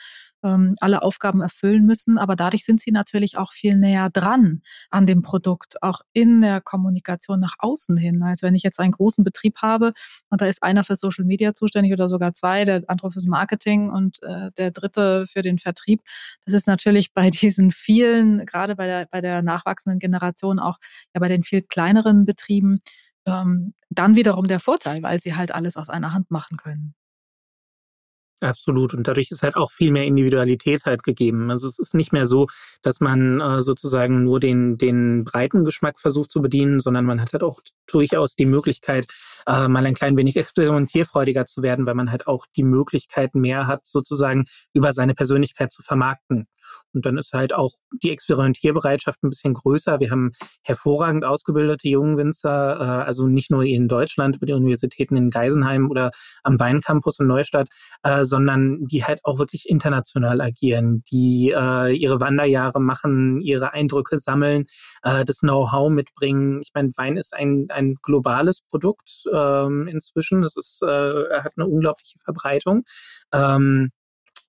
ähm, 0.44 0.74
alle 0.80 1.02
Aufgaben 1.02 1.42
erfüllen 1.42 1.86
müssen. 1.86 2.18
Aber 2.18 2.36
dadurch 2.36 2.66
sind 2.66 2.80
sie 2.80 2.92
natürlich 2.92 3.38
auch 3.38 3.52
viel 3.52 3.78
näher 3.78 4.10
dran 4.10 4.62
an 4.90 5.06
dem 5.06 5.22
Produkt, 5.22 5.82
auch 5.82 6.02
in 6.14 6.42
der 6.42 6.62
Kommunikation 6.62 7.40
nach 7.40 7.56
außen 7.60 7.98
hin. 7.98 8.24
Also 8.24 8.46
wenn 8.46 8.56
ich 8.56 8.64
jetzt 8.64 8.80
einen 8.80 8.92
großen 8.92 9.24
Betrieb 9.24 9.58
habe 9.62 9.94
und 10.30 10.42
da 10.42 10.48
ist 10.48 10.64
einer 10.64 10.84
für 10.84 10.96
Social 10.96 11.26
Media 11.26 11.54
zuständig 11.54 11.94
oder 11.94 12.08
sogar 12.08 12.34
zwei, 12.34 12.66
der 12.66 12.84
andere 12.88 13.12
fürs 13.12 13.28
Marketing 13.28 13.90
und 13.90 14.22
äh, 14.24 14.52
der 14.58 14.72
dritte 14.72 15.26
für 15.26 15.42
den 15.42 15.60
Vertrieb. 15.60 16.02
Das 16.46 16.54
ist 16.54 16.68
natürlich 16.68 17.14
bei 17.14 17.30
diesen 17.30 17.72
vielen, 17.72 18.46
gerade 18.46 18.76
bei 18.76 18.88
der, 18.88 19.08
bei 19.12 19.22
der 19.22 19.42
nachwachsenden 19.42 20.00
Generation, 20.00 20.60
auch 20.60 20.78
ja 21.14 21.20
bei 21.20 21.28
den 21.28 21.44
viel 21.44 21.62
kleineren 21.62 22.26
Betrieben, 22.26 22.80
ähm, 23.26 23.74
dann 23.90 24.16
wiederum 24.16 24.48
der 24.48 24.60
Vorteil, 24.60 25.02
weil 25.04 25.20
sie 25.20 25.36
halt 25.36 25.54
alles 25.54 25.78
aus 25.78 25.90
einer 25.90 26.14
Hand 26.14 26.32
machen 26.32 26.58
können. 26.58 26.94
Absolut. 28.42 28.94
Und 28.94 29.06
dadurch 29.08 29.32
ist 29.32 29.44
halt 29.44 29.58
auch 29.58 29.70
viel 29.72 29.92
mehr 29.92 30.06
Individualität 30.06 30.86
halt 30.86 31.04
gegeben. 31.04 31.52
Also 31.52 31.68
es 31.68 31.78
ist 31.78 31.94
nicht 31.94 32.14
mehr 32.14 32.26
so, 32.26 32.48
dass 32.82 33.02
man 33.02 33.42
äh, 33.42 33.62
sozusagen 33.62 34.24
nur 34.24 34.40
den, 34.40 34.78
den 34.78 35.26
breiten 35.26 35.66
Geschmack 35.66 36.00
versucht 36.00 36.32
zu 36.32 36.42
bedienen, 36.42 36.80
sondern 36.80 37.04
man 37.06 37.20
hat 37.20 37.34
halt 37.34 37.44
auch 37.44 37.60
durchaus 37.92 38.36
die 38.36 38.46
Möglichkeit, 38.46 39.08
äh, 39.46 39.68
mal 39.68 39.86
ein 39.86 39.94
klein 39.94 40.16
wenig 40.16 40.38
experimentierfreudiger 40.38 41.46
zu 41.48 41.62
werden, 41.64 41.86
weil 41.86 41.96
man 41.96 42.12
halt 42.12 42.28
auch 42.28 42.46
die 42.56 42.64
Möglichkeit 42.64 43.36
mehr 43.36 43.68
hat, 43.68 43.86
sozusagen 43.86 44.46
über 44.74 44.94
seine 44.94 45.16
Persönlichkeit 45.16 45.72
zu 45.72 45.84
vermarkten. 45.84 46.48
Und 46.94 47.06
dann 47.06 47.18
ist 47.18 47.34
halt 47.34 47.54
auch 47.54 47.72
die 48.04 48.12
Experimentierbereitschaft 48.12 49.24
ein 49.24 49.30
bisschen 49.30 49.54
größer. 49.54 50.00
Wir 50.00 50.12
haben 50.12 50.32
hervorragend 50.64 51.26
ausgebildete 51.26 51.88
jungen 51.88 52.18
Winzer, 52.18 52.78
äh, 52.80 53.06
also 53.06 53.28
nicht 53.28 53.52
nur 53.52 53.64
in 53.64 53.88
Deutschland 53.88 54.38
über 54.38 54.46
die 54.46 54.54
Universitäten 54.54 55.16
in 55.16 55.30
Geisenheim 55.30 55.90
oder 55.90 56.12
am 56.44 56.60
Weincampus 56.60 57.20
in 57.20 57.28
Neustadt, 57.28 57.68
äh, 58.04 58.26
sondern 58.26 58.86
die 58.86 59.04
halt 59.04 59.20
auch 59.24 59.40
wirklich 59.40 59.70
international 59.70 60.42
agieren, 60.42 61.04
die 61.12 61.54
äh, 61.56 61.96
ihre 61.96 62.20
Wanderjahre 62.20 62.80
machen, 62.80 63.42
ihre 63.42 63.74
Eindrücke 63.74 64.18
sammeln, 64.18 64.66
äh, 65.04 65.26
das 65.26 65.40
Know-how 65.40 65.90
mitbringen. 65.90 66.62
Ich 66.62 66.72
meine, 66.74 66.92
Wein 66.96 67.18
ist 67.18 67.34
ein, 67.34 67.68
ein 67.70 67.96
globales 68.02 68.62
Produkt 68.62 69.24
ähm, 69.32 69.88
inzwischen. 69.88 70.44
Es 70.44 70.56
ist, 70.56 70.82
äh, 70.82 70.86
hat 70.88 71.54
eine 71.56 71.68
unglaubliche 71.68 72.20
Verbreitung. 72.20 72.84
Ähm, 73.34 73.92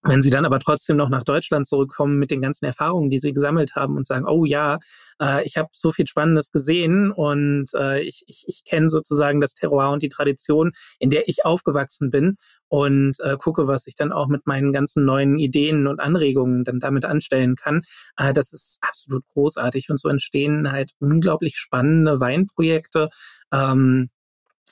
wenn 0.02 0.22
sie 0.22 0.30
dann 0.30 0.46
aber 0.46 0.60
trotzdem 0.60 0.96
noch 0.96 1.10
nach 1.10 1.24
Deutschland 1.24 1.68
zurückkommen 1.68 2.18
mit 2.18 2.30
den 2.30 2.40
ganzen 2.40 2.64
Erfahrungen, 2.64 3.10
die 3.10 3.18
sie 3.18 3.34
gesammelt 3.34 3.74
haben 3.76 3.96
und 3.96 4.06
sagen, 4.06 4.26
oh 4.26 4.44
ja, 4.46 4.78
äh, 5.20 5.44
ich 5.44 5.56
habe 5.58 5.68
so 5.72 5.92
viel 5.92 6.06
Spannendes 6.06 6.50
gesehen 6.50 7.10
und 7.10 7.66
äh, 7.74 8.00
ich, 8.00 8.24
ich, 8.26 8.44
ich 8.46 8.64
kenne 8.64 8.88
sozusagen 8.88 9.40
das 9.40 9.54
Terroir 9.54 9.90
und 9.90 10.02
die 10.02 10.08
Tradition, 10.08 10.72
in 10.98 11.10
der 11.10 11.28
ich 11.28 11.44
aufgewachsen 11.44 12.10
bin 12.10 12.36
und 12.68 13.20
äh, 13.20 13.36
gucke, 13.36 13.66
was 13.66 13.86
ich 13.86 13.94
dann 13.94 14.12
auch 14.12 14.28
mit 14.28 14.46
meinen 14.46 14.72
ganzen 14.72 15.04
neuen 15.04 15.38
Ideen 15.38 15.86
und 15.86 16.00
Anregungen 16.00 16.64
dann 16.64 16.80
damit 16.80 17.04
anstellen 17.04 17.54
kann. 17.56 17.82
Äh, 18.16 18.32
das 18.32 18.52
ist 18.52 18.78
absolut 18.80 19.24
großartig 19.28 19.90
und 19.90 20.00
so 20.00 20.08
entstehen 20.08 20.72
halt 20.72 20.92
unglaublich 20.98 21.58
spannende 21.58 22.20
Weinprojekte, 22.20 23.10
ähm, 23.52 24.08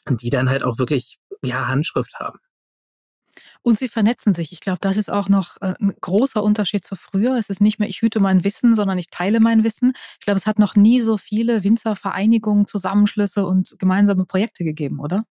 die 0.09 0.31
dann 0.31 0.49
halt 0.49 0.65
auch 0.65 0.79
wirklich 0.79 1.19
ja 1.43 1.69
Handschrift 1.69 2.15
haben. 2.19 2.39
Und 3.63 3.79
sie 3.79 3.89
vernetzen 3.89 4.35
sich. 4.35 4.53
Ich 4.53 4.61
glaube, 4.61 4.79
das 4.81 4.97
ist 4.97 5.11
auch 5.11 5.29
noch 5.29 5.57
äh, 5.61 5.75
ein 5.81 5.95
großer 6.01 6.43
Unterschied 6.43 6.85
zu 6.85 6.97
früher. 6.97 7.37
Es 7.37 7.51
ist 7.51 7.61
nicht 7.61 7.79
mehr, 7.79 7.89
ich 7.89 8.03
hüte 8.03 8.21
mein 8.21 8.45
Wissen, 8.45 8.75
sondern 8.75 8.99
ich 8.99 9.11
teile 9.11 9.41
mein 9.41 9.65
Wissen. 9.65 9.93
Ich 10.19 10.25
glaube, 10.25 10.39
es 10.39 10.47
hat 10.47 10.59
noch 10.59 10.77
nie 10.77 11.01
so 11.01 11.17
viele 11.17 11.65
Winzervereinigungen, 11.65 12.67
Zusammenschlüsse 12.67 13.47
und 13.47 13.77
gemeinsame 13.79 14.25
Projekte 14.25 14.65
gegeben, 14.65 15.01
oder? 15.01 15.25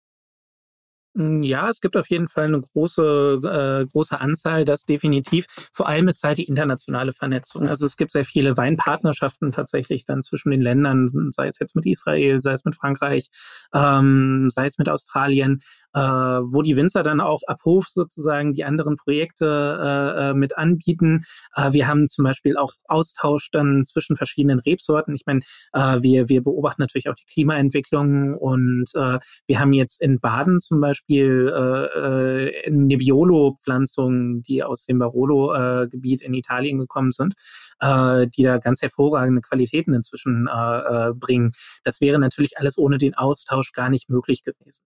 Hm, 1.17 1.43
ja, 1.43 1.71
es 1.71 1.81
gibt 1.81 1.97
auf 1.97 2.09
jeden 2.11 2.29
Fall 2.29 2.45
eine 2.45 2.61
große, 2.61 3.83
äh, 3.83 3.87
große 3.91 4.21
Anzahl, 4.21 4.67
das 4.67 4.85
definitiv. 4.85 5.47
Vor 5.73 5.89
allem 5.89 6.09
ist 6.09 6.23
halt 6.23 6.37
die 6.37 6.45
internationale 6.45 7.15
Vernetzung. 7.15 7.69
Also 7.69 7.87
es 7.87 7.97
gibt 7.97 8.13
sehr 8.13 8.27
viele 8.27 8.57
Weinpartnerschaften 8.57 9.51
tatsächlich 9.51 10.05
dann 10.05 10.23
zwischen 10.23 10.51
den 10.51 10.61
Ländern, 10.61 11.09
sei 11.33 11.49
es 11.49 11.59
jetzt 11.59 11.75
mit 11.75 11.87
Israel, 11.87 12.43
sei 12.43 12.53
es 12.53 12.67
mit 12.67 12.77
Frankreich, 12.77 13.31
ähm, 13.73 14.51
sei 14.51 14.67
es 14.67 14.77
mit 14.77 14.91
Australien 14.91 15.63
äh, 15.97 16.01
wo 16.01 16.61
die 16.61 16.77
Winzer 16.77 17.03
dann 17.03 17.21
auch 17.21 17.41
ab 17.47 17.61
Hof 17.65 17.87
sozusagen 17.89 18.53
die 18.53 18.65
anderen 18.65 18.97
Projekte 18.97 19.47
äh, 19.47 20.31
äh, 20.31 20.35
mit 20.35 20.59
anbieten. 20.59 21.25
Äh, 21.55 21.73
wir 21.73 21.89
haben 21.89 22.07
zum 22.07 22.25
Beispiel 22.25 22.59
auch 22.59 22.73
Austausch 22.87 23.51
dann 23.51 23.83
zwischen 23.85 24.15
verschiedenen 24.17 24.59
Rebsorten. 24.59 25.15
Ich 25.15 25.25
meine, 25.25 25.41
äh, 25.73 26.03
wir, 26.03 26.29
wir 26.29 26.43
beobachten 26.43 26.83
natürlich 26.83 27.09
auch 27.09 27.15
die 27.15 27.25
Klimaentwicklung 27.25 28.35
und 28.35 28.85
äh, 28.95 29.19
wir 29.47 29.59
haben 29.59 29.73
jetzt 29.73 30.03
in 30.03 30.21
Baden 30.21 30.61
zum 30.61 30.83
Beispiel 30.83 31.51
äh, 31.57 32.67
äh, 32.67 32.71
Nebbiolo-Pflanzungen, 32.71 34.43
die 34.43 34.63
aus 34.63 34.85
dem 34.85 34.99
Barolo-Gebiet 34.99 36.21
in 36.21 36.35
Italien 36.35 36.79
gekommen 36.79 37.13
sind, 37.13 37.35
äh, 37.81 38.27
die 38.27 38.43
da 38.43 38.59
ganz 38.59 38.83
hervorragende 38.83 39.41
Qualitäten 39.41 39.95
inzwischen 39.95 40.47
äh, 40.47 41.09
äh, 41.09 41.15
bringen. 41.15 41.53
Das 41.85 42.03
wäre 42.03 42.19
natürlich 42.19 42.59
alles 42.59 42.77
ohne 42.77 42.99
den 42.99 43.15
Austausch 43.15 43.73
gar 43.73 43.89
nicht 43.89 44.11
möglich 44.11 44.43
gewesen. 44.43 44.85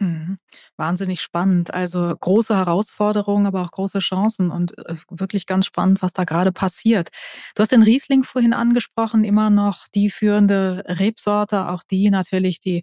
Mhm. 0.00 0.38
Wahnsinnig 0.76 1.22
spannend. 1.22 1.72
Also 1.72 2.14
große 2.20 2.54
Herausforderungen, 2.54 3.46
aber 3.46 3.62
auch 3.62 3.70
große 3.70 4.00
Chancen 4.00 4.50
und 4.50 4.76
äh, 4.78 4.96
wirklich 5.10 5.46
ganz 5.46 5.64
spannend, 5.66 6.02
was 6.02 6.12
da 6.12 6.24
gerade 6.24 6.52
passiert. 6.52 7.08
Du 7.54 7.62
hast 7.62 7.72
den 7.72 7.82
Riesling 7.82 8.22
vorhin 8.22 8.52
angesprochen, 8.52 9.24
immer 9.24 9.48
noch 9.48 9.86
die 9.94 10.10
führende 10.10 10.84
Rebsorte, 10.86 11.68
auch 11.68 11.82
die 11.82 12.10
natürlich 12.10 12.60
die 12.60 12.82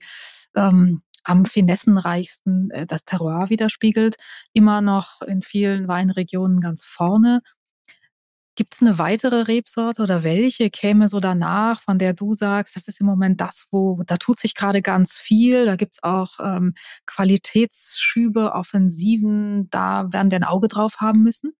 ähm, 0.55 1.03
am 1.23 1.45
finessenreichsten 1.45 2.71
äh, 2.71 2.87
das 2.87 3.05
Terroir 3.05 3.49
widerspiegelt, 3.49 4.15
immer 4.53 4.81
noch 4.81 5.21
in 5.21 5.41
vielen 5.43 5.87
Weinregionen 5.87 6.61
ganz 6.61 6.83
vorne. 6.83 7.41
Gibt 8.55 8.75
es 8.75 8.81
eine 8.81 8.99
weitere 8.99 9.41
Rebsorte 9.41 10.03
oder 10.03 10.23
welche 10.23 10.69
käme 10.69 11.07
so 11.07 11.19
danach, 11.19 11.81
von 11.81 11.97
der 11.97 12.13
du 12.13 12.33
sagst, 12.33 12.75
das 12.75 12.87
ist 12.87 13.01
im 13.01 13.07
Moment 13.07 13.41
das, 13.41 13.65
wo 13.71 14.03
da 14.05 14.17
tut 14.17 14.39
sich 14.39 14.53
gerade 14.53 14.83
ganz 14.83 15.13
viel, 15.13 15.65
da 15.65 15.75
gibt 15.75 15.95
es 15.95 16.03
auch 16.03 16.39
ähm, 16.39 16.75
Qualitätsschübe, 17.07 18.51
Offensiven, 18.53 19.69
da 19.71 20.11
werden 20.13 20.29
wir 20.29 20.37
ein 20.37 20.43
Auge 20.43 20.67
drauf 20.67 20.97
haben 20.99 21.23
müssen? 21.23 21.53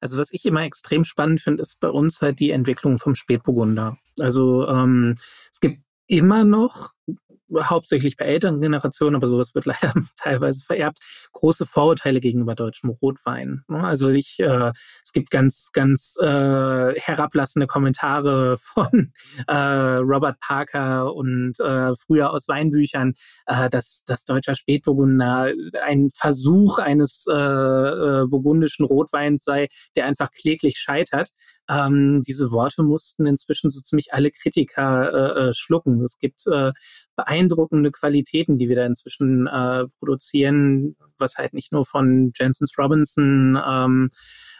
Also 0.00 0.18
was 0.18 0.32
ich 0.32 0.44
immer 0.44 0.62
extrem 0.62 1.04
spannend 1.04 1.40
finde, 1.40 1.62
ist 1.62 1.78
bei 1.78 1.88
uns 1.88 2.20
halt 2.20 2.40
die 2.40 2.50
Entwicklung 2.50 2.98
vom 2.98 3.14
Spätburgunder. 3.14 3.96
Also 4.18 4.66
ähm, 4.66 5.18
es 5.52 5.60
gibt 5.60 5.82
immer 6.06 6.42
noch 6.42 6.92
hauptsächlich 7.58 8.16
bei 8.16 8.26
älteren 8.26 8.60
Generationen, 8.60 9.16
aber 9.16 9.26
sowas 9.26 9.54
wird 9.54 9.64
leider 9.66 9.92
teilweise 10.16 10.64
vererbt, 10.64 10.98
große 11.32 11.66
Vorurteile 11.66 12.20
gegenüber 12.20 12.54
deutschem 12.54 12.90
Rotwein. 12.90 13.62
Ne? 13.68 13.82
Also 13.82 14.10
ich, 14.10 14.38
äh, 14.40 14.72
es 15.04 15.12
gibt 15.12 15.30
ganz, 15.30 15.70
ganz 15.72 16.16
äh, 16.20 16.94
herablassende 17.00 17.66
Kommentare 17.66 18.58
von 18.62 19.12
äh, 19.46 19.54
Robert 19.54 20.40
Parker 20.40 21.14
und 21.14 21.58
äh, 21.60 21.94
früher 21.96 22.32
aus 22.32 22.48
Weinbüchern, 22.48 23.14
äh, 23.46 23.68
dass 23.70 24.02
das 24.06 24.24
deutscher 24.24 24.54
Spätburgunder 24.54 25.52
ein 25.84 26.10
Versuch 26.14 26.78
eines 26.78 27.26
äh, 27.28 27.32
äh, 27.32 28.26
burgundischen 28.26 28.84
Rotweins 28.84 29.44
sei, 29.44 29.68
der 29.96 30.06
einfach 30.06 30.30
kläglich 30.30 30.78
scheitert. 30.78 31.30
Ähm, 31.68 32.22
diese 32.26 32.50
Worte 32.50 32.82
mussten 32.82 33.26
inzwischen 33.26 33.70
so 33.70 33.80
ziemlich 33.80 34.12
alle 34.12 34.30
Kritiker 34.30 35.12
äh, 35.12 35.48
äh 35.50 35.54
schlucken. 35.54 36.02
Es 36.04 36.18
gibt 36.18 36.46
äh, 36.46 36.72
beeindruckende 37.40 37.90
Qualitäten, 37.90 38.58
die 38.58 38.68
wir 38.68 38.76
da 38.76 38.86
inzwischen 38.86 39.46
äh, 39.46 39.86
produzieren, 39.98 40.96
was 41.18 41.36
halt 41.36 41.54
nicht 41.54 41.72
nur 41.72 41.86
von 41.86 42.32
Jensens 42.34 42.76
Robinson 42.78 43.58
ähm, 43.66 44.10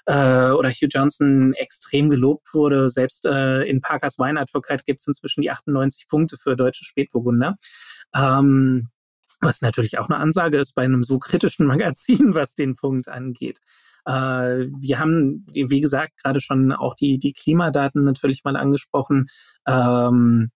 äh, 0.07 0.51
oder 0.51 0.71
Hugh 0.71 0.89
Johnson 0.91 1.53
extrem 1.55 2.11
gelobt 2.11 2.55
wurde. 2.55 2.91
Selbst 2.91 3.27
äh, 3.27 3.63
in 3.63 3.81
Parkers 3.81 4.19
Wine 4.19 4.41
Advocate 4.41 4.85
gibt 4.85 5.01
es 5.01 5.07
inzwischen 5.07 5.43
die 5.43 5.51
98 5.51 6.09
Punkte 6.09 6.39
für 6.39 6.57
deutsche 6.57 6.85
Spätburgunder. 6.85 7.57
Ähm, 8.15 8.89
was 9.43 9.63
natürlich 9.63 9.99
auch 9.99 10.09
eine 10.09 10.19
Ansage 10.19 10.59
ist 10.59 10.75
bei 10.75 10.83
einem 10.83 11.05
so 11.05 11.19
kritischen 11.19 11.67
Magazin, 11.67 12.35
was 12.35 12.55
den 12.55 12.77
Punkt 12.77 13.09
angeht. 13.09 13.59
Äh, 14.07 14.13
wir 14.79 14.99
haben, 14.99 15.47
wie 15.53 15.81
gesagt, 15.81 16.17
gerade 16.23 16.41
schon 16.41 16.73
auch 16.73 16.95
die, 16.95 17.19
die 17.19 17.35
Klimadaten 17.35 18.05
natürlich 18.05 18.43
mal 18.45 18.57
angesprochen. 18.57 19.29
Ähm, 19.67 20.51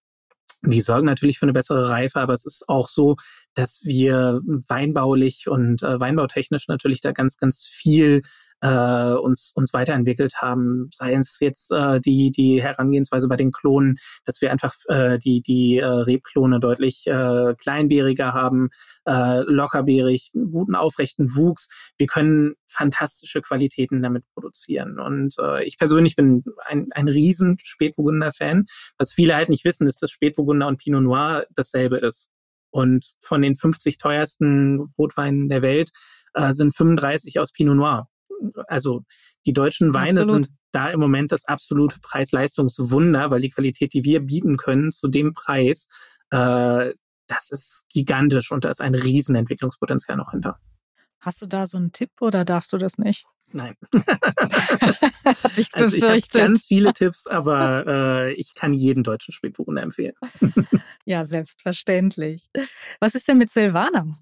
die 0.62 0.80
sorgen 0.80 1.06
natürlich 1.06 1.38
für 1.38 1.46
eine 1.46 1.52
bessere 1.52 1.88
Reife, 1.88 2.20
aber 2.20 2.32
es 2.34 2.44
ist 2.44 2.68
auch 2.68 2.88
so, 2.88 3.16
dass 3.54 3.82
wir 3.84 4.40
weinbaulich 4.68 5.48
und 5.48 5.82
äh, 5.82 6.00
weinbautechnisch 6.00 6.68
natürlich 6.68 7.00
da 7.00 7.12
ganz, 7.12 7.36
ganz 7.36 7.66
viel 7.66 8.22
äh, 8.64 9.12
uns, 9.14 9.52
uns 9.54 9.74
weiterentwickelt 9.74 10.36
haben. 10.36 10.88
Sei 10.90 11.12
es 11.14 11.38
jetzt 11.40 11.70
äh, 11.70 12.00
die, 12.00 12.30
die 12.30 12.62
Herangehensweise 12.62 13.28
bei 13.28 13.36
den 13.36 13.52
Klonen, 13.52 13.98
dass 14.24 14.40
wir 14.40 14.50
einfach 14.50 14.74
äh, 14.88 15.18
die, 15.18 15.42
die 15.42 15.78
äh, 15.78 15.84
Rebklone 15.84 16.60
deutlich 16.60 17.06
äh, 17.06 17.54
kleinbeeriger 17.58 18.32
haben, 18.32 18.70
äh, 19.06 19.40
lockerbeerig, 19.40 20.30
einen 20.34 20.50
guten 20.50 20.74
aufrechten 20.74 21.36
Wuchs. 21.36 21.68
Wir 21.98 22.06
können 22.06 22.54
fantastische 22.66 23.42
Qualitäten 23.42 24.02
damit 24.02 24.24
produzieren. 24.32 24.98
Und 24.98 25.36
äh, 25.38 25.64
ich 25.64 25.76
persönlich 25.76 26.16
bin 26.16 26.42
ein, 26.64 26.88
ein 26.92 27.08
riesen 27.08 27.58
Spätburgunder-Fan. 27.62 28.64
Was 28.96 29.12
viele 29.12 29.36
halt 29.36 29.50
nicht 29.50 29.66
wissen, 29.66 29.86
ist, 29.86 30.02
dass 30.02 30.10
Spätburgunder 30.10 30.68
und 30.68 30.78
Pinot 30.78 31.02
Noir 31.02 31.46
dasselbe 31.54 31.98
ist. 31.98 32.30
Und 32.70 33.12
von 33.20 33.42
den 33.42 33.56
50 33.56 33.98
teuersten 33.98 34.80
Rotweinen 34.98 35.50
der 35.50 35.60
Welt 35.60 35.90
äh, 36.32 36.54
sind 36.54 36.74
35 36.74 37.38
aus 37.38 37.52
Pinot 37.52 37.76
Noir 37.76 38.08
also 38.66 39.02
die 39.46 39.52
deutschen 39.52 39.94
Weine 39.94 40.20
Absolut. 40.20 40.44
sind 40.46 40.56
da 40.72 40.90
im 40.90 41.00
Moment 41.00 41.32
das 41.32 41.44
absolute 41.44 41.98
Preis-Leistungswunder, 42.00 43.30
weil 43.30 43.40
die 43.40 43.50
Qualität, 43.50 43.92
die 43.94 44.04
wir 44.04 44.20
bieten 44.20 44.56
können 44.56 44.92
zu 44.92 45.08
dem 45.08 45.34
Preis, 45.34 45.88
äh, 46.30 46.92
das 47.26 47.50
ist 47.50 47.86
gigantisch 47.90 48.50
und 48.50 48.64
da 48.64 48.70
ist 48.70 48.80
ein 48.80 48.94
Riesenentwicklungspotenzial 48.94 50.16
noch 50.16 50.32
hinter. 50.32 50.58
Hast 51.20 51.40
du 51.40 51.46
da 51.46 51.66
so 51.66 51.78
einen 51.78 51.92
Tipp 51.92 52.10
oder 52.20 52.44
darfst 52.44 52.72
du 52.72 52.78
das 52.78 52.98
nicht? 52.98 53.24
Nein. 53.52 53.76
Ich 55.56 55.72
also 55.72 55.96
ich 55.96 56.02
habe 56.02 56.20
ganz 56.32 56.66
viele 56.66 56.92
Tipps, 56.92 57.26
aber 57.26 57.86
äh, 57.86 58.32
ich 58.34 58.54
kann 58.54 58.74
jeden 58.74 59.02
deutschen 59.02 59.32
Spätburgunder 59.32 59.82
empfehlen. 59.82 60.14
ja, 61.04 61.24
selbstverständlich. 61.24 62.50
Was 63.00 63.14
ist 63.14 63.26
denn 63.26 63.38
mit 63.38 63.50
Silvaner? 63.50 64.18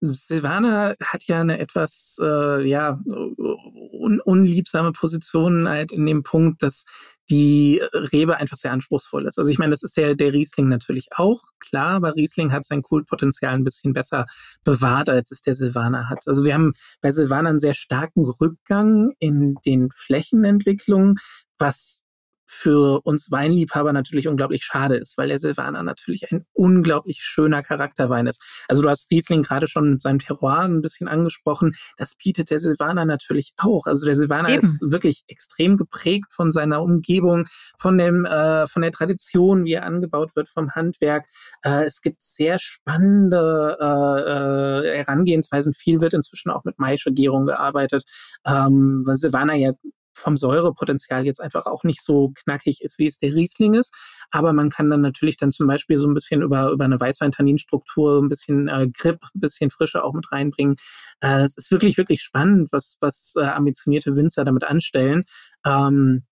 Silvana 0.00 0.94
hat 1.02 1.24
ja 1.24 1.40
eine 1.40 1.58
etwas 1.58 2.16
äh, 2.20 2.66
ja 2.66 3.00
un 3.06 4.20
unliebsame 4.20 4.92
Position 4.92 5.68
halt 5.68 5.92
in 5.92 6.04
dem 6.06 6.22
Punkt, 6.22 6.62
dass 6.62 6.84
die 7.30 7.80
Rebe 7.92 8.36
einfach 8.36 8.58
sehr 8.58 8.72
anspruchsvoll 8.72 9.26
ist. 9.26 9.38
Also 9.38 9.50
ich 9.50 9.58
meine, 9.58 9.70
das 9.70 9.82
ist 9.82 9.96
ja 9.96 10.14
der 10.14 10.32
Riesling 10.32 10.68
natürlich 10.68 11.08
auch, 11.12 11.42
klar, 11.58 11.92
aber 11.92 12.14
Riesling 12.14 12.52
hat 12.52 12.66
sein 12.66 12.82
Kultpotenzial 12.82 13.54
ein 13.54 13.64
bisschen 13.64 13.94
besser 13.94 14.26
bewahrt, 14.62 15.08
als 15.08 15.30
es 15.30 15.40
der 15.40 15.54
Silvaner 15.54 16.10
hat. 16.10 16.26
Also 16.26 16.44
wir 16.44 16.54
haben 16.54 16.72
bei 17.00 17.12
Silvaner 17.12 17.50
einen 17.50 17.60
sehr 17.60 17.74
starken 17.74 18.24
Rückgang 18.24 19.12
in 19.18 19.54
den 19.64 19.88
Flächenentwicklungen, 19.90 21.16
was 21.58 22.03
für 22.46 23.00
uns 23.04 23.30
Weinliebhaber 23.30 23.92
natürlich 23.92 24.28
unglaublich 24.28 24.64
schade 24.64 24.96
ist, 24.96 25.16
weil 25.18 25.28
der 25.28 25.38
Silvaner 25.38 25.82
natürlich 25.82 26.30
ein 26.30 26.44
unglaublich 26.52 27.18
schöner 27.22 27.62
Charakterwein 27.62 28.26
ist. 28.26 28.42
Also 28.68 28.82
du 28.82 28.88
hast 28.88 29.10
Riesling 29.10 29.42
gerade 29.42 29.68
schon 29.68 29.92
mit 29.92 30.02
seinem 30.02 30.18
Terroir 30.18 30.60
ein 30.60 30.82
bisschen 30.82 31.08
angesprochen. 31.08 31.72
Das 31.96 32.16
bietet 32.16 32.50
der 32.50 32.60
Silvaner 32.60 33.04
natürlich 33.04 33.52
auch. 33.56 33.86
Also 33.86 34.06
der 34.06 34.16
Silvaner 34.16 34.50
Eben. 34.50 34.64
ist 34.64 34.80
wirklich 34.82 35.24
extrem 35.28 35.76
geprägt 35.76 36.32
von 36.32 36.52
seiner 36.52 36.82
Umgebung, 36.82 37.46
von 37.78 37.98
dem, 37.98 38.24
äh, 38.24 38.66
von 38.66 38.82
der 38.82 38.92
Tradition, 38.92 39.64
wie 39.64 39.74
er 39.74 39.84
angebaut 39.84 40.36
wird, 40.36 40.48
vom 40.48 40.70
Handwerk. 40.70 41.26
Äh, 41.62 41.84
es 41.84 42.00
gibt 42.00 42.22
sehr 42.22 42.58
spannende 42.58 43.76
äh, 43.80 44.90
äh, 44.90 44.96
Herangehensweisen. 44.98 45.72
Viel 45.72 46.00
wird 46.00 46.14
inzwischen 46.14 46.50
auch 46.50 46.64
mit 46.64 46.78
Maischegärung 46.78 47.46
gearbeitet, 47.46 48.04
ähm, 48.46 49.02
weil 49.06 49.16
Silvaner 49.16 49.54
ja 49.54 49.72
vom 50.14 50.36
Säurepotenzial 50.36 51.24
jetzt 51.26 51.40
einfach 51.40 51.66
auch 51.66 51.84
nicht 51.84 52.02
so 52.02 52.32
knackig 52.34 52.80
ist, 52.82 52.98
wie 52.98 53.06
es 53.06 53.18
der 53.18 53.34
Riesling 53.34 53.74
ist. 53.74 53.92
Aber 54.30 54.52
man 54.52 54.70
kann 54.70 54.90
dann 54.90 55.00
natürlich 55.00 55.36
dann 55.36 55.52
zum 55.52 55.66
Beispiel 55.66 55.98
so 55.98 56.08
ein 56.08 56.14
bisschen 56.14 56.42
über, 56.42 56.70
über 56.70 56.84
eine 56.84 57.00
Weißwein-Tanninstruktur 57.00 58.22
ein 58.22 58.28
bisschen 58.28 58.68
äh, 58.68 58.88
Grip, 58.88 59.20
ein 59.34 59.40
bisschen 59.40 59.70
Frische 59.70 60.04
auch 60.04 60.14
mit 60.14 60.30
reinbringen. 60.32 60.76
Äh, 61.20 61.42
es 61.42 61.56
ist 61.56 61.70
wirklich, 61.70 61.98
wirklich 61.98 62.22
spannend, 62.22 62.72
was, 62.72 62.96
was 63.00 63.34
äh, 63.36 63.42
ambitionierte 63.42 64.16
Winzer 64.16 64.44
damit 64.44 64.64
anstellen. 64.64 65.24
Ähm, 65.66 66.24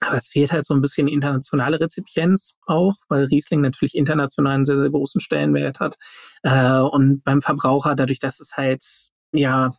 aber 0.00 0.18
es 0.18 0.28
fehlt 0.28 0.52
halt 0.52 0.66
so 0.66 0.74
ein 0.74 0.80
bisschen 0.80 1.08
internationale 1.08 1.80
Rezipienz 1.80 2.56
auch, 2.66 2.94
weil 3.08 3.24
Riesling 3.24 3.60
natürlich 3.60 3.94
international 3.94 4.54
einen 4.54 4.64
sehr, 4.64 4.76
sehr 4.76 4.90
großen 4.90 5.20
Stellenwert 5.20 5.80
hat. 5.80 5.96
Äh, 6.42 6.80
und 6.80 7.22
beim 7.24 7.40
Verbraucher, 7.40 7.94
dadurch, 7.94 8.18
dass 8.18 8.40
es 8.40 8.52
halt 8.56 8.84
ja 9.32 9.70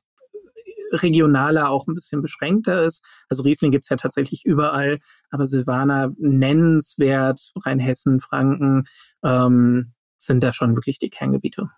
regionaler 0.96 1.70
auch 1.70 1.88
ein 1.88 1.96
bisschen 1.96 2.22
beschränkter 2.22 2.84
ist. 2.84 3.04
Also 3.30 3.44
Riesling 3.44 3.72
gibt's 3.72 3.90
ja 3.90 3.98
tatsächlich 3.98 4.46
überall, 4.46 5.00
aber 5.30 5.46
Silvaner 5.46 6.12
nennenswert, 6.18 7.52
Rheinhessen, 7.64 8.20
Franken 8.20 8.86
ähm, 9.24 9.94
sind 10.18 10.44
da 10.44 10.54
schon 10.54 10.76
wirklich 10.76 11.00
die 11.00 11.10
Kerngebiete. 11.10 11.70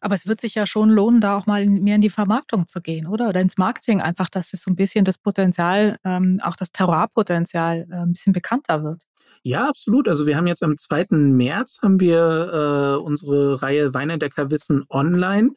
Aber 0.00 0.14
es 0.14 0.26
wird 0.26 0.40
sich 0.40 0.54
ja 0.54 0.66
schon 0.66 0.90
lohnen, 0.90 1.20
da 1.20 1.36
auch 1.36 1.46
mal 1.46 1.64
mehr 1.66 1.96
in 1.96 2.00
die 2.00 2.10
Vermarktung 2.10 2.66
zu 2.66 2.80
gehen, 2.80 3.06
oder? 3.06 3.28
Oder 3.28 3.40
ins 3.40 3.58
Marketing, 3.58 4.00
einfach, 4.00 4.28
dass 4.28 4.52
es 4.52 4.62
so 4.62 4.70
ein 4.70 4.76
bisschen 4.76 5.04
das 5.04 5.18
Potenzial, 5.18 5.96
ähm, 6.04 6.38
auch 6.42 6.56
das 6.56 6.72
Terroirpotenzial 6.72 7.86
äh, 7.90 7.94
ein 7.96 8.12
bisschen 8.12 8.32
bekannter 8.32 8.84
wird. 8.84 9.04
Ja, 9.44 9.68
absolut. 9.68 10.08
Also 10.08 10.26
wir 10.26 10.36
haben 10.36 10.46
jetzt 10.46 10.62
am 10.62 10.76
2. 10.76 11.06
März 11.10 11.78
haben 11.82 11.98
wir 11.98 12.98
äh, 12.98 13.02
unsere 13.02 13.60
Reihe 13.60 13.92
Weinentdecker 13.92 14.50
Wissen 14.50 14.84
online. 14.88 15.50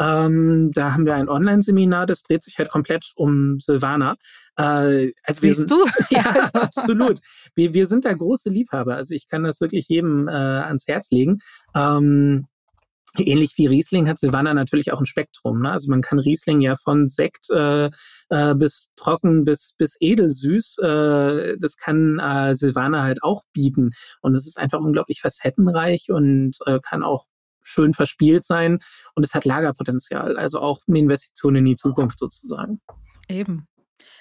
Ähm, 0.00 0.70
da 0.72 0.94
haben 0.94 1.04
wir 1.04 1.14
ein 1.14 1.28
Online-Seminar, 1.28 2.06
das 2.06 2.22
dreht 2.22 2.42
sich 2.42 2.58
halt 2.58 2.70
komplett 2.70 3.12
um 3.16 3.58
Silvana. 3.60 4.16
Äh, 4.56 5.12
also 5.22 5.40
Siehst 5.40 5.58
sind, 5.58 5.70
du? 5.70 5.84
ja, 6.10 6.50
absolut. 6.54 7.20
Wir, 7.54 7.74
wir 7.74 7.86
sind 7.86 8.04
da 8.04 8.12
große 8.12 8.50
Liebhaber. 8.50 8.96
Also 8.96 9.14
ich 9.14 9.28
kann 9.28 9.44
das 9.44 9.60
wirklich 9.60 9.88
jedem 9.88 10.28
äh, 10.28 10.32
ans 10.32 10.86
Herz 10.86 11.10
legen. 11.10 11.38
Ähm, 11.74 12.46
Ähnlich 13.18 13.54
wie 13.56 13.66
Riesling 13.66 14.08
hat 14.08 14.18
Silvaner 14.18 14.54
natürlich 14.54 14.92
auch 14.92 15.00
ein 15.00 15.06
Spektrum. 15.06 15.62
Ne? 15.62 15.72
Also 15.72 15.90
man 15.90 16.00
kann 16.00 16.18
Riesling 16.18 16.60
ja 16.60 16.76
von 16.76 17.08
Sekt 17.08 17.50
äh, 17.50 17.90
äh, 18.28 18.54
bis 18.54 18.90
trocken 18.96 19.44
bis 19.44 19.74
bis 19.76 19.96
edelsüß. 19.98 20.78
Äh, 20.78 21.56
das 21.58 21.76
kann 21.76 22.18
äh, 22.20 22.54
Silvaner 22.54 23.02
halt 23.02 23.22
auch 23.22 23.42
bieten 23.52 23.90
und 24.20 24.34
es 24.34 24.46
ist 24.46 24.58
einfach 24.58 24.78
unglaublich 24.78 25.20
facettenreich 25.20 26.10
und 26.10 26.58
äh, 26.66 26.78
kann 26.80 27.02
auch 27.02 27.26
schön 27.62 27.94
verspielt 27.94 28.44
sein 28.44 28.78
und 29.14 29.24
es 29.24 29.34
hat 29.34 29.44
Lagerpotenzial, 29.44 30.36
also 30.36 30.60
auch 30.60 30.80
eine 30.88 30.98
Investition 30.98 31.56
in 31.56 31.64
die 31.64 31.76
Zukunft 31.76 32.18
sozusagen. 32.18 32.80
Eben. 33.28 33.66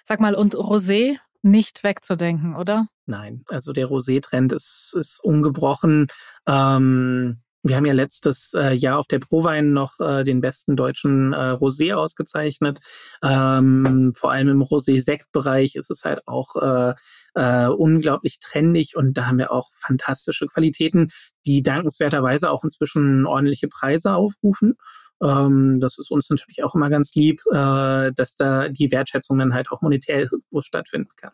Sag 0.04 0.20
mal, 0.20 0.36
und 0.36 0.56
Rosé 0.56 1.18
nicht 1.42 1.84
wegzudenken, 1.84 2.56
oder? 2.56 2.88
Nein, 3.06 3.44
also 3.48 3.72
der 3.72 3.88
Rosé-Trend 3.88 4.52
ist, 4.54 4.94
ist 4.98 5.20
ungebrochen. 5.24 6.08
Ähm, 6.48 7.42
wir 7.64 7.76
haben 7.76 7.86
ja 7.86 7.94
letztes 7.94 8.54
äh, 8.54 8.74
Jahr 8.74 9.00
auf 9.00 9.08
der 9.08 9.20
Prowein 9.20 9.74
noch 9.74 10.00
äh, 10.00 10.24
den 10.24 10.40
besten 10.40 10.76
deutschen 10.76 11.34
äh, 11.34 11.52
Rosé 11.52 11.94
ausgezeichnet. 11.94 12.80
Ähm, 13.22 14.14
vor 14.16 14.32
allem 14.32 14.48
im 14.48 14.62
Rosé-Sekt-Bereich 14.62 15.76
ist 15.76 15.92
es 15.92 16.06
halt 16.06 16.22
auch 16.26 16.56
äh, 16.56 16.94
äh, 17.36 17.68
unglaublich 17.68 18.40
trendig 18.40 18.96
und 18.96 19.18
da 19.18 19.28
haben 19.28 19.38
wir 19.38 19.52
auch 19.52 19.70
fantastische 19.76 20.48
Qualitäten, 20.48 21.10
die 21.46 21.62
dankenswerterweise 21.62 22.50
auch 22.50 22.64
inzwischen 22.64 23.26
ordentliche 23.26 23.68
Preise 23.68 24.14
aufrufen. 24.14 24.76
Ähm, 25.22 25.80
das 25.82 25.98
ist 25.98 26.12
uns 26.12 26.30
natürlich 26.30 26.64
auch 26.64 26.76
immer 26.76 26.90
ganz 26.90 27.14
lieb, 27.16 27.42
äh, 27.52 28.12
dass 28.14 28.36
da 28.36 28.70
die 28.70 28.92
Wertschätzung 28.92 29.38
dann 29.38 29.54
halt 29.54 29.70
auch 29.72 29.82
monetär 29.82 30.22
irgendwo 30.22 30.62
stattfinden 30.62 31.12
kann. 31.18 31.34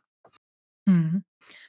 Mhm. 0.85 1.23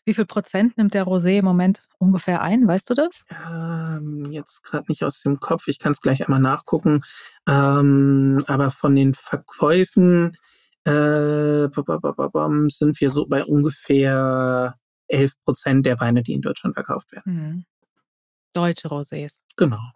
Wie 0.07 0.14
viel 0.14 0.25
Prozent 0.25 0.79
nimmt 0.79 0.95
der 0.95 1.05
Rosé 1.05 1.38
im 1.38 1.45
Moment 1.45 1.83
ungefähr 1.99 2.40
ein? 2.40 2.69
Weißt 2.69 2.88
du 2.88 2.95
das? 2.95 3.25
Ähm, 3.29 4.31
jetzt 4.31 4.62
gerade 4.62 4.85
nicht 4.88 5.03
aus 5.03 5.21
dem 5.21 5.40
Kopf. 5.40 5.66
Ich 5.66 5.81
kann 5.81 5.90
es 5.92 6.01
gleich 6.01 6.25
einmal 6.25 6.38
nachgucken. 6.38 7.03
Ähm, 7.49 8.45
aber 8.47 8.71
von 8.71 8.95
den 8.95 9.14
Verkäufen 9.14 10.37
äh, 10.85 11.66
sind 12.69 13.01
wir 13.01 13.11
so 13.11 13.27
bei 13.27 13.45
ungefähr 13.45 14.77
11 15.09 15.33
Prozent 15.45 15.87
der 15.87 15.99
Weine, 15.99 16.23
die 16.23 16.35
in 16.35 16.40
Deutschland 16.42 16.77
verkauft 16.77 17.11
werden. 17.11 17.33
Mhm. 17.35 17.64
Deutsche 18.53 18.87
Rosés. 18.87 19.40
Genau. 19.57 19.90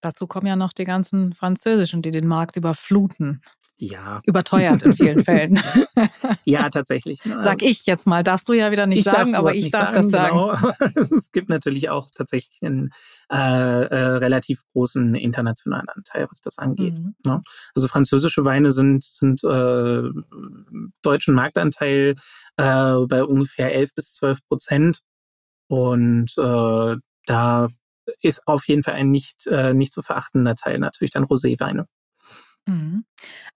Dazu 0.00 0.26
kommen 0.26 0.46
ja 0.46 0.56
noch 0.56 0.72
die 0.72 0.84
ganzen 0.84 1.34
französischen, 1.34 2.00
die 2.00 2.10
den 2.10 2.26
Markt 2.26 2.56
überfluten. 2.56 3.42
Ja. 3.76 4.20
Überteuert 4.24 4.82
in 4.82 4.92
vielen 4.92 5.24
Fällen. 5.24 5.60
ja, 6.44 6.70
tatsächlich. 6.70 7.24
Ne? 7.24 7.40
Sag 7.40 7.62
ich 7.62 7.86
jetzt 7.86 8.06
mal, 8.06 8.22
darfst 8.22 8.48
du 8.48 8.52
ja 8.52 8.70
wieder 8.70 8.86
nicht 8.86 9.00
ich 9.00 9.04
sagen, 9.04 9.34
aber 9.34 9.54
ich 9.54 9.70
darf 9.70 9.94
sagen, 9.94 9.94
das 9.94 10.10
sagen. 10.10 10.36
Genau. 10.94 11.14
es 11.16 11.32
gibt 11.32 11.48
natürlich 11.48 11.90
auch 11.90 12.10
tatsächlich 12.14 12.62
einen 12.62 12.90
äh, 13.32 13.36
äh, 13.36 13.96
relativ 14.16 14.62
großen 14.72 15.14
internationalen 15.16 15.88
Anteil, 15.88 16.28
was 16.30 16.40
das 16.40 16.58
angeht. 16.58 16.94
Mhm. 16.94 17.14
Ne? 17.26 17.42
Also 17.74 17.88
französische 17.88 18.44
Weine 18.44 18.70
sind, 18.70 19.02
sind 19.02 19.42
äh, 19.42 20.02
deutschen 21.02 21.34
Marktanteil 21.34 22.14
äh, 22.56 22.94
bei 23.08 23.24
ungefähr 23.24 23.74
11 23.74 23.94
bis 23.94 24.14
12 24.14 24.38
Prozent. 24.46 25.00
Und 25.66 26.32
äh, 26.38 26.96
da 27.26 27.68
ist 28.20 28.46
auf 28.46 28.68
jeden 28.68 28.84
Fall 28.84 28.94
ein 28.94 29.10
nicht, 29.10 29.46
äh, 29.48 29.74
nicht 29.74 29.92
zu 29.92 30.02
verachtender 30.02 30.54
Teil 30.54 30.78
natürlich 30.78 31.10
dann 31.10 31.24
Roséweine. 31.24 31.86
Mhm. 32.66 33.04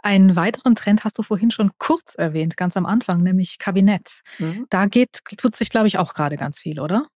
Einen 0.01 0.37
weiteren 0.37 0.75
Trend 0.75 1.05
hast 1.05 1.19
du 1.19 1.23
vorhin 1.23 1.51
schon 1.51 1.71
kurz 1.79 2.15
erwähnt, 2.15 2.57
ganz 2.57 2.77
am 2.77 2.87
Anfang, 2.87 3.23
nämlich 3.23 3.59
Kabinett. 3.59 4.23
Mhm. 4.39 4.67
Da 4.71 4.87
geht, 4.87 5.21
tut 5.39 5.57
sich, 5.57 5.71
glaube 5.71 5.89
ich, 5.89 5.99
auch 5.99 6.15
gerade 6.15 6.37
ganz 6.37 6.59
viel, 6.59 6.81
oder? 6.81 7.09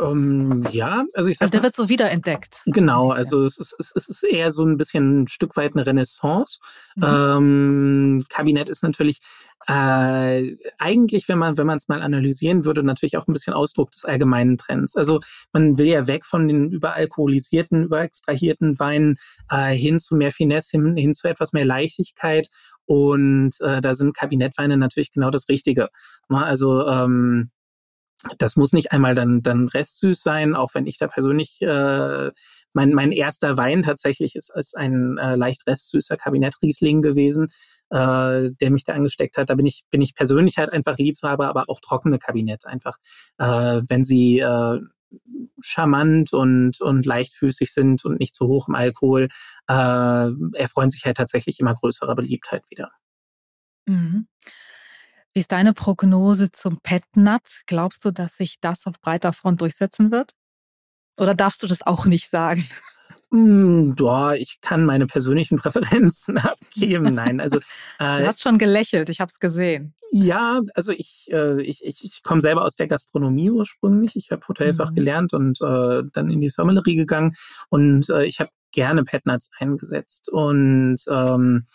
Um, 0.00 0.64
ähm, 0.64 0.66
ja, 0.70 1.04
also 1.14 1.28
ich 1.28 1.36
sag 1.36 1.44
Also 1.44 1.50
der 1.52 1.60
mal, 1.60 1.64
wird 1.64 1.74
so 1.74 1.88
wiederentdeckt. 1.88 2.62
Genau, 2.66 3.10
also 3.10 3.44
es 3.44 3.58
ist, 3.58 3.74
es 3.78 4.08
ist 4.08 4.22
eher 4.24 4.50
so 4.50 4.64
ein 4.64 4.76
bisschen 4.76 5.22
ein 5.22 5.28
Stück 5.28 5.56
weit 5.56 5.74
eine 5.74 5.84
Renaissance. 5.84 6.58
Mhm. 6.96 7.04
Ähm, 7.04 8.24
Kabinett 8.30 8.70
ist 8.70 8.82
natürlich 8.82 9.20
äh, 9.66 10.52
eigentlich, 10.78 11.28
wenn 11.28 11.38
man 11.38 11.58
wenn 11.58 11.66
man 11.66 11.76
es 11.76 11.88
mal 11.88 12.00
analysieren 12.00 12.64
würde, 12.64 12.82
natürlich 12.82 13.18
auch 13.18 13.28
ein 13.28 13.34
bisschen 13.34 13.52
Ausdruck 13.52 13.90
des 13.90 14.04
allgemeinen 14.04 14.56
Trends. 14.56 14.96
Also 14.96 15.20
man 15.52 15.76
will 15.76 15.88
ja 15.88 16.06
weg 16.06 16.24
von 16.24 16.48
den 16.48 16.72
überalkoholisierten, 16.72 17.84
überextrahierten 17.84 18.78
Weinen 18.78 19.16
äh, 19.50 19.74
hin 19.74 19.98
zu 20.00 20.16
mehr 20.16 20.32
Finesse, 20.32 20.78
hin, 20.78 20.96
hin 20.96 21.14
zu 21.14 21.28
etwas 21.28 21.52
mehr 21.52 21.66
Leichtigkeit. 21.66 22.48
Und 22.86 23.60
äh, 23.60 23.82
da 23.82 23.94
sind 23.94 24.16
Kabinettweine 24.16 24.78
natürlich 24.78 25.12
genau 25.12 25.30
das 25.30 25.48
Richtige. 25.48 25.90
Ne? 26.28 26.42
Also 26.42 26.88
ähm, 26.88 27.50
das 28.38 28.56
muss 28.56 28.72
nicht 28.72 28.92
einmal 28.92 29.14
dann, 29.14 29.42
dann 29.42 29.68
restsüß 29.68 30.22
sein, 30.22 30.54
auch 30.54 30.74
wenn 30.74 30.86
ich 30.86 30.98
da 30.98 31.06
persönlich, 31.06 31.60
äh, 31.62 32.30
mein, 32.72 32.92
mein 32.92 33.12
erster 33.12 33.56
Wein 33.56 33.82
tatsächlich 33.82 34.36
ist, 34.36 34.50
ist 34.54 34.76
ein 34.76 35.16
äh, 35.18 35.36
leicht 35.36 35.66
restsüßer 35.66 36.16
Kabinettriesling 36.16 37.02
gewesen, 37.02 37.48
äh, 37.90 38.50
der 38.52 38.70
mich 38.70 38.84
da 38.84 38.92
angesteckt 38.92 39.36
hat. 39.36 39.50
Da 39.50 39.54
bin 39.54 39.66
ich, 39.66 39.84
bin 39.90 40.02
ich 40.02 40.14
persönlich 40.14 40.58
halt 40.58 40.72
einfach 40.72 40.98
Liebhaber, 40.98 41.48
aber 41.48 41.64
auch 41.68 41.80
trockene 41.80 42.18
Kabinett 42.18 42.66
einfach. 42.66 42.96
Äh, 43.38 43.82
wenn 43.88 44.04
sie 44.04 44.40
äh, 44.40 44.80
charmant 45.60 46.32
und, 46.32 46.80
und 46.80 47.06
leichtfüßig 47.06 47.72
sind 47.72 48.04
und 48.04 48.20
nicht 48.20 48.34
zu 48.34 48.46
hoch 48.46 48.68
im 48.68 48.74
Alkohol, 48.74 49.28
äh, 49.68 50.30
erfreuen 50.54 50.90
sich 50.90 51.04
halt 51.04 51.16
tatsächlich 51.16 51.58
immer 51.58 51.74
größerer 51.74 52.14
Beliebtheit 52.14 52.62
wieder. 52.70 52.90
Mhm. 53.86 54.26
Wie 55.32 55.40
ist 55.40 55.52
deine 55.52 55.72
Prognose 55.72 56.50
zum 56.50 56.80
Petnat? 56.82 57.62
Glaubst 57.66 58.04
du, 58.04 58.10
dass 58.10 58.36
sich 58.36 58.56
das 58.60 58.86
auf 58.86 59.00
breiter 59.00 59.32
Front 59.32 59.60
durchsetzen 59.60 60.10
wird? 60.10 60.34
Oder 61.18 61.34
darfst 61.34 61.62
du 61.62 61.66
das 61.66 61.86
auch 61.86 62.06
nicht 62.06 62.28
sagen? 62.28 62.66
Mm, 63.30 63.92
ja, 63.96 64.34
ich 64.34 64.60
kann 64.60 64.84
meine 64.84 65.06
persönlichen 65.06 65.56
Präferenzen 65.56 66.36
abgeben. 66.38 67.14
Nein, 67.14 67.40
also 67.40 67.58
äh, 68.00 68.20
du 68.20 68.26
hast 68.26 68.42
schon 68.42 68.58
gelächelt. 68.58 69.08
Ich 69.08 69.20
habe 69.20 69.30
es 69.30 69.38
gesehen. 69.38 69.94
Ja, 70.10 70.62
also 70.74 70.90
ich 70.90 71.28
äh, 71.30 71.62
ich, 71.62 71.84
ich, 71.84 72.02
ich 72.02 72.22
komme 72.24 72.40
selber 72.40 72.64
aus 72.64 72.74
der 72.74 72.88
Gastronomie 72.88 73.50
ursprünglich. 73.50 74.16
Ich 74.16 74.32
habe 74.32 74.46
Hotelfach 74.48 74.90
mhm. 74.90 74.94
gelernt 74.96 75.32
und 75.32 75.60
äh, 75.60 76.02
dann 76.12 76.30
in 76.30 76.40
die 76.40 76.50
Sommelerie 76.50 76.96
gegangen 76.96 77.36
und 77.68 78.10
äh, 78.10 78.24
ich 78.24 78.40
habe 78.40 78.50
gerne 78.72 79.04
Petnats 79.04 79.50
eingesetzt 79.58 80.28
und 80.28 80.98
ähm, 81.08 81.66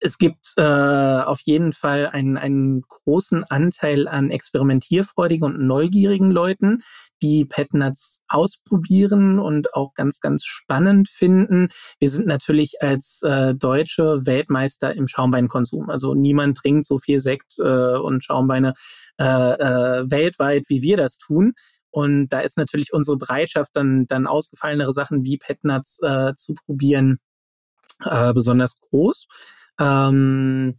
es 0.00 0.18
gibt 0.18 0.54
äh, 0.56 0.62
auf 0.62 1.40
jeden 1.42 1.72
Fall 1.72 2.06
einen, 2.06 2.38
einen 2.38 2.82
großen 2.82 3.44
Anteil 3.44 4.08
an 4.08 4.30
experimentierfreudigen 4.30 5.44
und 5.44 5.60
neugierigen 5.60 6.30
Leuten, 6.30 6.82
die 7.22 7.44
Petnuts 7.44 8.22
ausprobieren 8.26 9.38
und 9.38 9.74
auch 9.74 9.92
ganz, 9.92 10.20
ganz 10.20 10.44
spannend 10.44 11.08
finden. 11.08 11.68
Wir 11.98 12.08
sind 12.08 12.26
natürlich 12.26 12.82
als 12.82 13.20
äh, 13.22 13.54
Deutsche 13.54 14.24
Weltmeister 14.24 14.94
im 14.94 15.06
Schaumweinkonsum. 15.06 15.90
Also 15.90 16.14
niemand 16.14 16.56
trinkt 16.56 16.86
so 16.86 16.98
viel 16.98 17.20
Sekt 17.20 17.58
äh, 17.58 17.96
und 17.96 18.24
Schaumweine 18.24 18.72
äh, 19.18 19.24
äh, 19.24 20.10
weltweit, 20.10 20.64
wie 20.68 20.80
wir 20.80 20.96
das 20.96 21.18
tun. 21.18 21.52
Und 21.90 22.28
da 22.28 22.40
ist 22.40 22.56
natürlich 22.56 22.92
unsere 22.92 23.18
Bereitschaft, 23.18 23.70
dann, 23.74 24.06
dann 24.06 24.26
ausgefallenere 24.26 24.92
Sachen 24.92 25.24
wie 25.24 25.36
Petnuts 25.36 25.98
äh, 26.02 26.34
zu 26.36 26.54
probieren, 26.54 27.18
äh, 28.04 28.32
besonders 28.32 28.78
groß. 28.80 29.26
Ähm, 29.80 30.78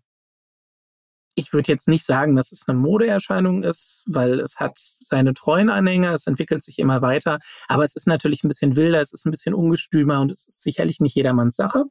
ich 1.36 1.54
würde 1.54 1.72
jetzt 1.72 1.88
nicht 1.88 2.06
sagen, 2.06 2.36
dass 2.36 2.52
es 2.52 2.68
eine 2.68 2.78
Modeerscheinung 2.78 3.64
ist, 3.64 4.04
weil 4.06 4.40
es 4.40 4.58
hat 4.58 4.78
seine 5.00 5.34
treuen 5.34 5.70
Anhänger, 5.70 6.14
es 6.14 6.28
entwickelt 6.28 6.64
sich 6.64 6.78
immer 6.80 7.02
weiter, 7.02 7.40
aber 7.68 7.84
es 7.84 7.96
ist 7.96 8.08
natürlich 8.08 8.44
ein 8.44 8.50
bisschen 8.50 8.76
wilder, 8.76 9.02
es 9.02 9.14
ist 9.14 9.26
ein 9.26 9.32
bisschen 9.32 9.54
ungestümer 9.54 10.22
und 10.22 10.32
es 10.32 10.48
ist 10.48 10.62
sicherlich 10.62 11.00
nicht 11.00 11.16
jedermanns 11.16 11.56
Sache. 11.56 11.86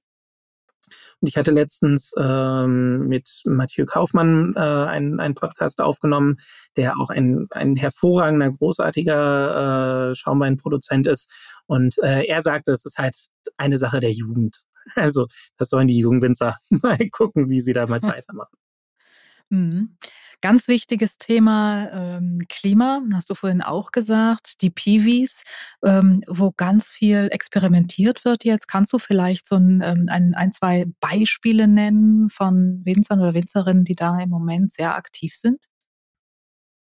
Und 1.20 1.28
ich 1.28 1.36
hatte 1.36 1.50
letztens 1.50 2.14
ähm, 2.18 3.06
mit 3.06 3.42
Mathieu 3.44 3.84
Kaufmann 3.84 4.54
äh, 4.56 4.60
einen, 4.60 5.20
einen 5.20 5.34
Podcast 5.34 5.80
aufgenommen, 5.80 6.36
der 6.76 6.94
auch 6.98 7.10
ein, 7.10 7.46
ein 7.50 7.76
hervorragender, 7.76 8.50
großartiger 8.50 10.10
äh, 10.10 10.14
Schaumweinproduzent 10.14 11.06
ist. 11.06 11.30
Und 11.66 11.96
äh, 12.02 12.24
er 12.24 12.42
sagte, 12.42 12.72
es 12.72 12.86
ist 12.86 12.98
halt 12.98 13.16
eine 13.58 13.78
Sache 13.78 14.00
der 14.00 14.12
Jugend. 14.12 14.64
Also 14.96 15.26
das 15.56 15.70
sollen 15.70 15.88
die 15.88 15.98
Jungwinzer 15.98 16.58
mal 16.70 16.98
gucken, 17.10 17.48
wie 17.48 17.60
sie 17.60 17.72
damit 17.72 18.02
weitermachen. 18.02 18.56
Mhm. 19.50 19.96
Ganz 20.42 20.68
wichtiges 20.68 21.18
Thema 21.18 21.90
ähm, 21.92 22.42
Klima, 22.48 23.02
hast 23.12 23.28
du 23.30 23.34
vorhin 23.34 23.62
auch 23.62 23.90
gesagt, 23.90 24.62
die 24.62 24.70
Piwis, 24.70 25.42
ähm, 25.84 26.22
wo 26.28 26.52
ganz 26.52 26.88
viel 26.88 27.28
experimentiert 27.32 28.24
wird 28.24 28.44
jetzt. 28.44 28.68
Kannst 28.68 28.92
du 28.92 28.98
vielleicht 28.98 29.46
so 29.46 29.56
ein, 29.56 29.82
ähm, 29.84 30.06
ein, 30.08 30.34
ein, 30.34 30.52
zwei 30.52 30.86
Beispiele 31.00 31.66
nennen 31.66 32.30
von 32.30 32.80
Winzern 32.84 33.20
oder 33.20 33.34
Winzerinnen, 33.34 33.84
die 33.84 33.96
da 33.96 34.20
im 34.20 34.30
Moment 34.30 34.72
sehr 34.72 34.94
aktiv 34.94 35.34
sind? 35.34 35.66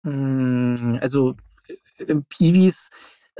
Hm, 0.05 0.99
also 1.01 1.35
äh, 1.99 2.15
Piwis 2.29 2.91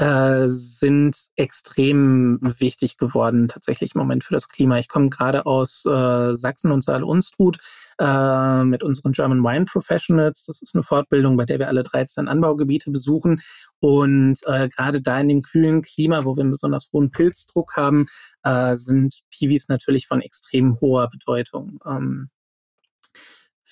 äh, 0.01 0.49
sind 0.49 1.15
extrem 1.37 2.39
wichtig 2.41 2.97
geworden, 2.97 3.49
tatsächlich 3.49 3.95
im 3.95 3.99
Moment 3.99 4.25
für 4.25 4.33
das 4.33 4.49
Klima. 4.49 4.79
Ich 4.79 4.89
komme 4.89 5.11
gerade 5.11 5.45
aus 5.45 5.85
äh, 5.85 6.35
Sachsen 6.35 6.71
und 6.71 6.83
Saal-Unstrut 6.83 7.59
äh, 7.99 8.65
mit 8.65 8.83
unseren 8.83 9.13
German 9.13 9.43
Wine 9.43 9.67
Professionals. 9.67 10.43
Das 10.45 10.63
ist 10.63 10.75
eine 10.75 10.85
Fortbildung, 10.85 11.37
bei 11.37 11.45
der 11.45 11.59
wir 11.59 11.69
alle 11.69 11.83
13 11.83 12.29
Anbaugebiete 12.29 12.91
besuchen. 12.91 13.43
Und 13.81 14.39
äh, 14.47 14.71
gerade 14.71 15.03
da 15.03 15.21
in 15.21 15.29
dem 15.29 15.43
kühlen 15.43 15.83
Klima, 15.83 16.25
wo 16.25 16.35
wir 16.35 16.41
einen 16.41 16.53
besonders 16.53 16.89
hohen 16.95 17.11
Pilzdruck 17.11 17.77
haben, 17.77 18.07
äh, 18.43 18.77
sind 18.77 19.21
Piwis 19.31 19.69
natürlich 19.69 20.07
von 20.07 20.23
extrem 20.23 20.81
hoher 20.81 21.11
Bedeutung. 21.11 21.79
Ähm, 21.87 22.31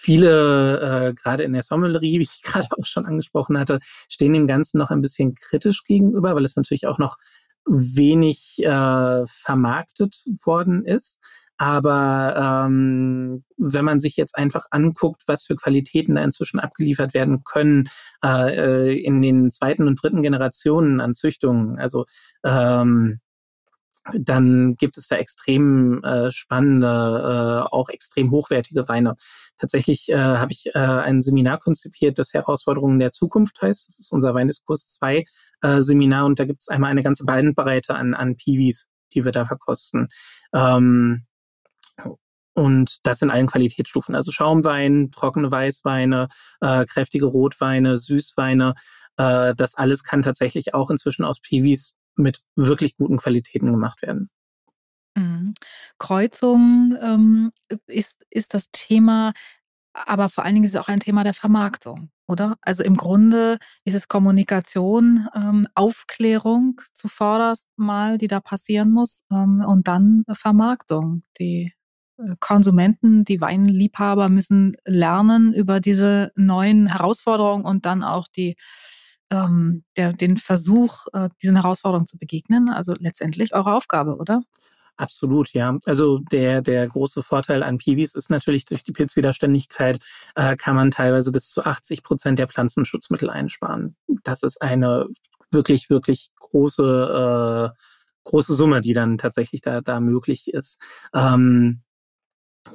Viele, 0.01 1.09
äh, 1.09 1.15
gerade 1.15 1.43
in 1.43 1.53
der 1.53 1.65
Sommelerie, 1.65 2.21
wie 2.21 2.23
ich 2.23 2.43
gerade 2.45 2.69
auch 2.71 2.87
schon 2.87 3.05
angesprochen 3.05 3.59
hatte, 3.59 3.81
stehen 4.09 4.33
dem 4.33 4.47
Ganzen 4.47 4.79
noch 4.79 4.91
ein 4.91 5.03
bisschen 5.03 5.35
kritisch 5.35 5.83
gegenüber, 5.83 6.37
weil 6.37 6.45
es 6.45 6.55
natürlich 6.55 6.87
auch 6.87 6.99
noch 6.99 7.17
wenig 7.67 8.59
äh, 8.61 9.27
vermarktet 9.27 10.23
worden 10.45 10.85
ist. 10.85 11.19
Aber 11.57 12.67
ähm, 12.69 13.43
wenn 13.57 13.85
man 13.85 13.99
sich 13.99 14.17
jetzt 14.17 14.37
einfach 14.37 14.67
anguckt, 14.71 15.25
was 15.27 15.45
für 15.45 15.57
Qualitäten 15.57 16.15
da 16.15 16.23
inzwischen 16.23 16.61
abgeliefert 16.61 17.13
werden 17.13 17.43
können 17.43 17.89
äh, 18.25 18.93
äh 18.93 18.99
in 19.03 19.21
den 19.21 19.51
zweiten 19.51 19.89
und 19.89 20.01
dritten 20.01 20.23
Generationen 20.23 21.01
an 21.01 21.15
Züchtungen, 21.15 21.77
also 21.81 22.05
ähm, 22.45 23.19
dann 24.15 24.77
gibt 24.77 24.97
es 24.97 25.09
da 25.09 25.17
extrem 25.17 26.03
äh, 26.05 26.31
spannende, 26.33 26.87
äh, 27.67 27.75
auch 27.75 27.89
extrem 27.89 28.31
hochwertige 28.31 28.89
Weine. 28.89 29.17
Tatsächlich 29.59 30.09
äh, 30.09 30.17
habe 30.17 30.53
ich 30.53 30.67
äh, 30.75 30.79
ein 30.79 31.21
Seminar 31.21 31.59
konzipiert, 31.59 32.19
das 32.19 32.33
Herausforderungen 32.33 32.99
der 32.99 33.11
Zukunft 33.11 33.61
heißt. 33.61 33.89
Das 33.89 33.99
ist 33.99 34.13
unser 34.13 34.35
Weindiskurs 34.35 34.87
2 34.89 35.25
äh, 35.63 35.81
Seminar 35.81 36.27
und 36.27 36.39
da 36.39 36.45
gibt 36.45 36.63
es 36.63 36.69
einmal 36.69 36.91
eine 36.91 37.03
ganze 37.03 37.25
Bandbreite 37.25 37.95
an, 37.95 38.15
an 38.15 38.37
Piwis, 38.37 38.89
die 39.15 39.25
wir 39.25 39.33
da 39.33 39.45
verkosten. 39.45 40.09
Ähm, 40.55 41.27
und 42.55 43.07
das 43.07 43.23
in 43.23 43.31
allen 43.31 43.47
Qualitätsstufen, 43.47 44.17
also 44.17 44.33
Schaumwein, 44.33 45.11
trockene 45.13 45.49
Weißweine, 45.49 46.29
äh, 46.61 46.87
kräftige 46.87 47.27
Rotweine, 47.27 47.99
Süßweine. 47.99 48.75
Äh, 49.17 49.55
das 49.55 49.77
alles 49.77 50.03
kann 50.03 50.23
tatsächlich 50.23 50.75
auch 50.75 50.91
inzwischen 50.91 51.25
aus 51.25 51.41
Piwis 51.41 51.98
mit 52.19 52.43
wirklich 52.57 52.97
guten 52.97 53.17
Qualitäten 53.19 53.71
gemacht 53.73 54.03
werden. 54.03 54.31
Mhm. 55.17 55.53
Kreuzung 55.99 56.97
ähm, 57.01 57.53
ist, 57.87 58.25
ist 58.31 58.55
das 58.55 58.71
Thema, 58.73 59.33
aber 59.93 60.29
vor 60.29 60.45
allen 60.45 60.55
Dingen 60.55 60.65
ist 60.65 60.75
es 60.75 60.81
auch 60.81 60.89
ein 60.89 61.01
Thema 61.01 61.25
der 61.25 61.35
Vermarktung, 61.35 62.11
oder? 62.27 62.57
Also 62.61 62.83
im 62.83 62.97
Grunde 62.97 63.59
ist 63.85 63.95
es 63.95 64.09
Kommunikation, 64.09 65.29
ähm, 65.35 65.67
Aufklärung 65.75 66.81
zuvorderst 66.95 67.67
mal, 67.77 68.19
die 68.19 68.29
da 68.29 68.41
passieren 68.41 68.91
muss, 68.91 69.21
ähm, 69.33 69.65
und 69.67 69.89
dann 69.89 70.25
Vermarktung, 70.35 71.23
die 71.39 71.73
Konsumenten, 72.41 73.25
die 73.25 73.41
Weinliebhaber 73.41 74.29
müssen 74.29 74.77
lernen 74.85 75.55
über 75.55 75.81
diese 75.81 76.33
neuen 76.35 76.89
Herausforderungen 76.89 77.65
und 77.65 77.87
dann 77.87 78.03
auch 78.03 78.27
die, 78.29 78.57
ähm, 79.31 79.85
der, 79.97 80.13
den 80.13 80.37
Versuch, 80.37 81.07
äh, 81.13 81.29
diesen 81.43 81.57
Herausforderungen 81.57 82.07
zu 82.07 82.19
begegnen. 82.19 82.69
Also 82.69 82.95
letztendlich 82.99 83.55
eure 83.55 83.75
Aufgabe, 83.75 84.17
oder? 84.17 84.43
Absolut, 84.97 85.53
ja. 85.53 85.79
Also 85.85 86.19
der, 86.19 86.61
der 86.61 86.89
große 86.89 87.23
Vorteil 87.23 87.63
an 87.63 87.79
Piwis 87.79 88.15
ist 88.15 88.31
natürlich 88.31 88.65
durch 88.65 88.83
die 88.83 88.93
Pilzwiderständigkeit 88.93 90.01
äh, 90.35 90.57
kann 90.57 90.75
man 90.75 90.91
teilweise 90.91 91.31
bis 91.31 91.51
zu 91.51 91.65
80 91.65 92.03
Prozent 92.03 92.39
der 92.41 92.49
Pflanzenschutzmittel 92.49 93.31
einsparen. 93.31 93.97
Das 94.25 94.43
ist 94.43 94.61
eine 94.61 95.07
wirklich, 95.53 95.89
wirklich 95.89 96.31
große, 96.37 97.73
äh, 97.75 97.79
große 98.25 98.55
Summe, 98.55 98.81
die 98.81 98.93
dann 98.93 99.19
tatsächlich 99.19 99.61
da, 99.61 99.81
da 99.81 100.01
möglich 100.01 100.53
ist. 100.53 100.81
Ähm, 101.15 101.83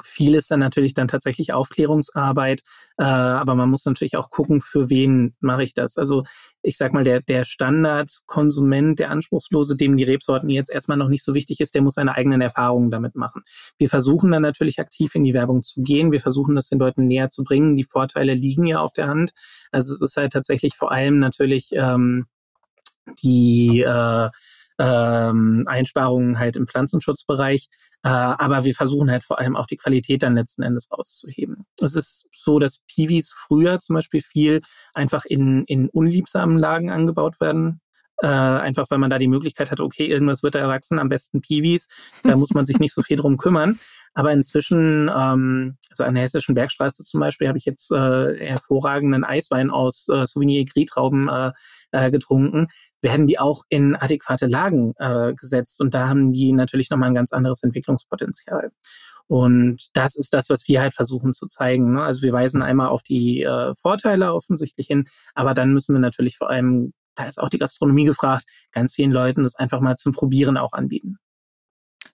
viel 0.02 0.36
ist 0.36 0.50
dann 0.50 0.60
natürlich 0.60 0.94
dann 0.94 1.08
tatsächlich 1.08 1.54
Aufklärungsarbeit, 1.54 2.62
äh, 2.98 3.04
aber 3.04 3.56
man 3.56 3.70
muss 3.70 3.86
natürlich 3.86 4.18
auch 4.18 4.30
gucken, 4.30 4.62
für 4.62 4.90
wen 4.90 5.36
mache 5.40 5.64
ich 5.64 5.74
das. 5.74 5.98
Also 5.98 6.24
ich 6.62 6.78
sag 6.78 6.94
mal, 6.94 7.04
der, 7.04 7.22
der 7.22 7.44
Standardkonsument, 7.44 9.00
der 9.00 9.12
Anspruchslose, 9.12 9.76
dem 9.76 9.98
die 9.98 10.04
Rebsorten 10.04 10.50
jetzt 10.50 10.72
erstmal 10.72 10.98
noch 10.98 11.10
nicht 11.10 11.24
so 11.24 11.34
wichtig 11.34 11.60
ist, 11.60 11.76
der 11.76 11.82
muss 11.82 11.96
seine 11.96 12.16
eigenen 12.16 12.42
Erfahrungen 12.42 12.90
damit 12.90 13.16
machen. 13.16 13.44
Wir 13.78 13.90
versuchen 13.90 14.32
dann 14.32 14.42
natürlich 14.42 14.80
aktiv 14.80 15.14
in 15.16 15.24
die 15.24 15.34
Werbung 15.34 15.62
zu 15.62 15.82
gehen. 15.82 16.12
Wir 16.12 16.22
versuchen 16.22 16.56
das 16.56 16.70
den 16.70 16.80
Leuten 16.80 17.06
näher 17.06 17.30
zu 17.30 17.44
bringen. 17.44 17.76
Die 17.76 17.84
Vorteile 17.84 18.34
liegen 18.34 18.66
ja 18.66 18.80
auf 18.80 18.94
der 18.94 19.08
Hand. 19.08 19.34
Also 19.72 19.94
es 19.94 20.02
ist 20.02 20.18
halt 20.18 20.34
tatsächlich 20.34 20.76
vor 20.76 20.92
allem 20.92 21.20
natürlich 21.20 21.70
ähm, 21.74 22.26
die 23.22 23.82
äh, 23.82 24.30
ähm, 24.80 25.66
Einsparungen 25.68 26.40
halt 26.40 26.56
im 26.56 26.68
Pflanzenschutzbereich. 26.68 27.68
Äh, 28.04 28.10
aber 28.10 28.66
wir 28.66 28.74
versuchen 28.74 29.12
halt 29.12 29.24
vor 29.24 29.40
allem 29.40 29.56
auch 29.56 29.68
die 29.68 29.78
Qualität 29.78 30.24
dann 30.24 30.36
letzten 30.36 30.64
Endes 30.64 30.92
rauszuheben. 30.92 31.66
Es 31.82 31.96
ist 31.96 32.28
so, 32.34 32.60
dass 32.60 32.80
Piwis 32.88 33.32
früher 33.32 33.80
zum 33.80 33.96
Beispiel 33.96 34.22
viel 34.22 34.62
einfach 34.94 35.26
in, 35.26 35.64
in 35.66 35.90
unliebsamen 35.90 36.58
Lagen 36.58 36.92
angebaut 36.92 37.40
werden 37.40 37.82
äh, 38.22 38.28
einfach 38.28 38.86
weil 38.90 39.00
man 39.00 39.10
da 39.10 39.20
die 39.20 39.28
Möglichkeit 39.28 39.70
hat, 39.70 39.80
okay, 39.80 40.06
irgendwas 40.06 40.44
wird 40.44 40.56
da 40.56 40.60
erwachsen, 40.60 40.98
am 40.98 41.10
besten 41.10 41.42
Piwis, 41.42 41.88
da 42.24 42.36
muss 42.36 42.52
man 42.52 42.66
sich 42.66 42.80
nicht 42.80 42.94
so 42.94 43.02
viel 43.02 43.18
drum 43.18 43.38
kümmern. 43.38 43.80
Aber 44.14 44.32
inzwischen, 44.32 45.10
ähm, 45.16 45.78
also 45.90 46.04
an 46.04 46.14
der 46.14 46.24
Hessischen 46.24 46.56
Bergstraße 46.56 47.04
zum 47.04 47.20
Beispiel, 47.20 47.48
habe 47.48 47.58
ich 47.58 47.66
jetzt 47.66 47.92
äh, 47.92 48.38
hervorragenden 48.38 49.24
Eiswein 49.24 49.72
aus 49.72 50.08
äh, 50.10 50.28
Souvenir 50.28 50.66
Gris-Trauben 50.66 51.30
äh, 51.30 51.52
äh, 51.92 52.12
getrunken, 52.12 52.68
werden 53.02 53.28
die 53.28 53.40
auch 53.40 53.64
in 53.70 53.96
adäquate 53.96 54.46
Lagen 54.46 54.94
äh, 54.98 55.34
gesetzt. 55.34 55.82
Und 55.82 55.94
da 55.94 56.10
haben 56.10 56.32
die 56.32 56.52
natürlich 56.52 56.90
nochmal 56.90 57.10
ein 57.10 57.16
ganz 57.16 57.32
anderes 57.32 57.64
Entwicklungspotenzial. 57.64 58.72
Und 59.28 59.88
das 59.94 60.16
ist 60.16 60.34
das, 60.34 60.50
was 60.50 60.68
wir 60.68 60.82
halt 60.82 60.94
versuchen 60.94 61.34
zu 61.34 61.48
zeigen. 61.48 61.94
Ne? 61.94 62.04
Also 62.04 62.22
wir 62.22 62.34
weisen 62.34 62.62
einmal 62.62 62.90
auf 62.90 63.04
die 63.04 63.44
äh, 63.44 63.74
Vorteile 63.76 64.34
offensichtlich 64.34 64.88
hin, 64.88 65.06
aber 65.34 65.54
dann 65.54 65.74
müssen 65.74 65.96
wir 65.96 66.00
natürlich 66.00 66.38
vor 66.38 66.50
allem, 66.50 66.94
da 67.16 67.26
ist 67.26 67.40
auch 67.40 67.50
die 67.50 67.58
Gastronomie 67.58 68.06
gefragt, 68.06 68.46
ganz 68.72 68.94
vielen 68.94 69.12
Leuten 69.12 69.44
das 69.44 69.56
einfach 69.56 69.80
mal 69.80 69.96
zum 69.96 70.12
Probieren 70.14 70.58
auch 70.58 70.74
anbieten. 70.74 71.18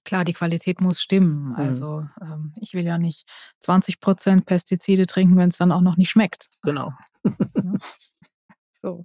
Klar, 0.09 0.25
die 0.25 0.33
Qualität 0.33 0.81
muss 0.81 0.99
stimmen. 0.99 1.49
Mhm. 1.49 1.55
Also 1.55 2.03
ähm, 2.19 2.51
ich 2.59 2.73
will 2.73 2.83
ja 2.83 2.97
nicht 2.97 3.29
20 3.59 3.99
Prozent 3.99 4.47
Pestizide 4.47 5.05
trinken, 5.05 5.37
wenn 5.37 5.49
es 5.49 5.57
dann 5.57 5.71
auch 5.71 5.81
noch 5.81 5.97
nicht 5.97 6.09
schmeckt. 6.09 6.49
Genau. 6.63 6.93
Also, 7.23 7.37
ja. 7.55 7.73
So. 8.81 9.03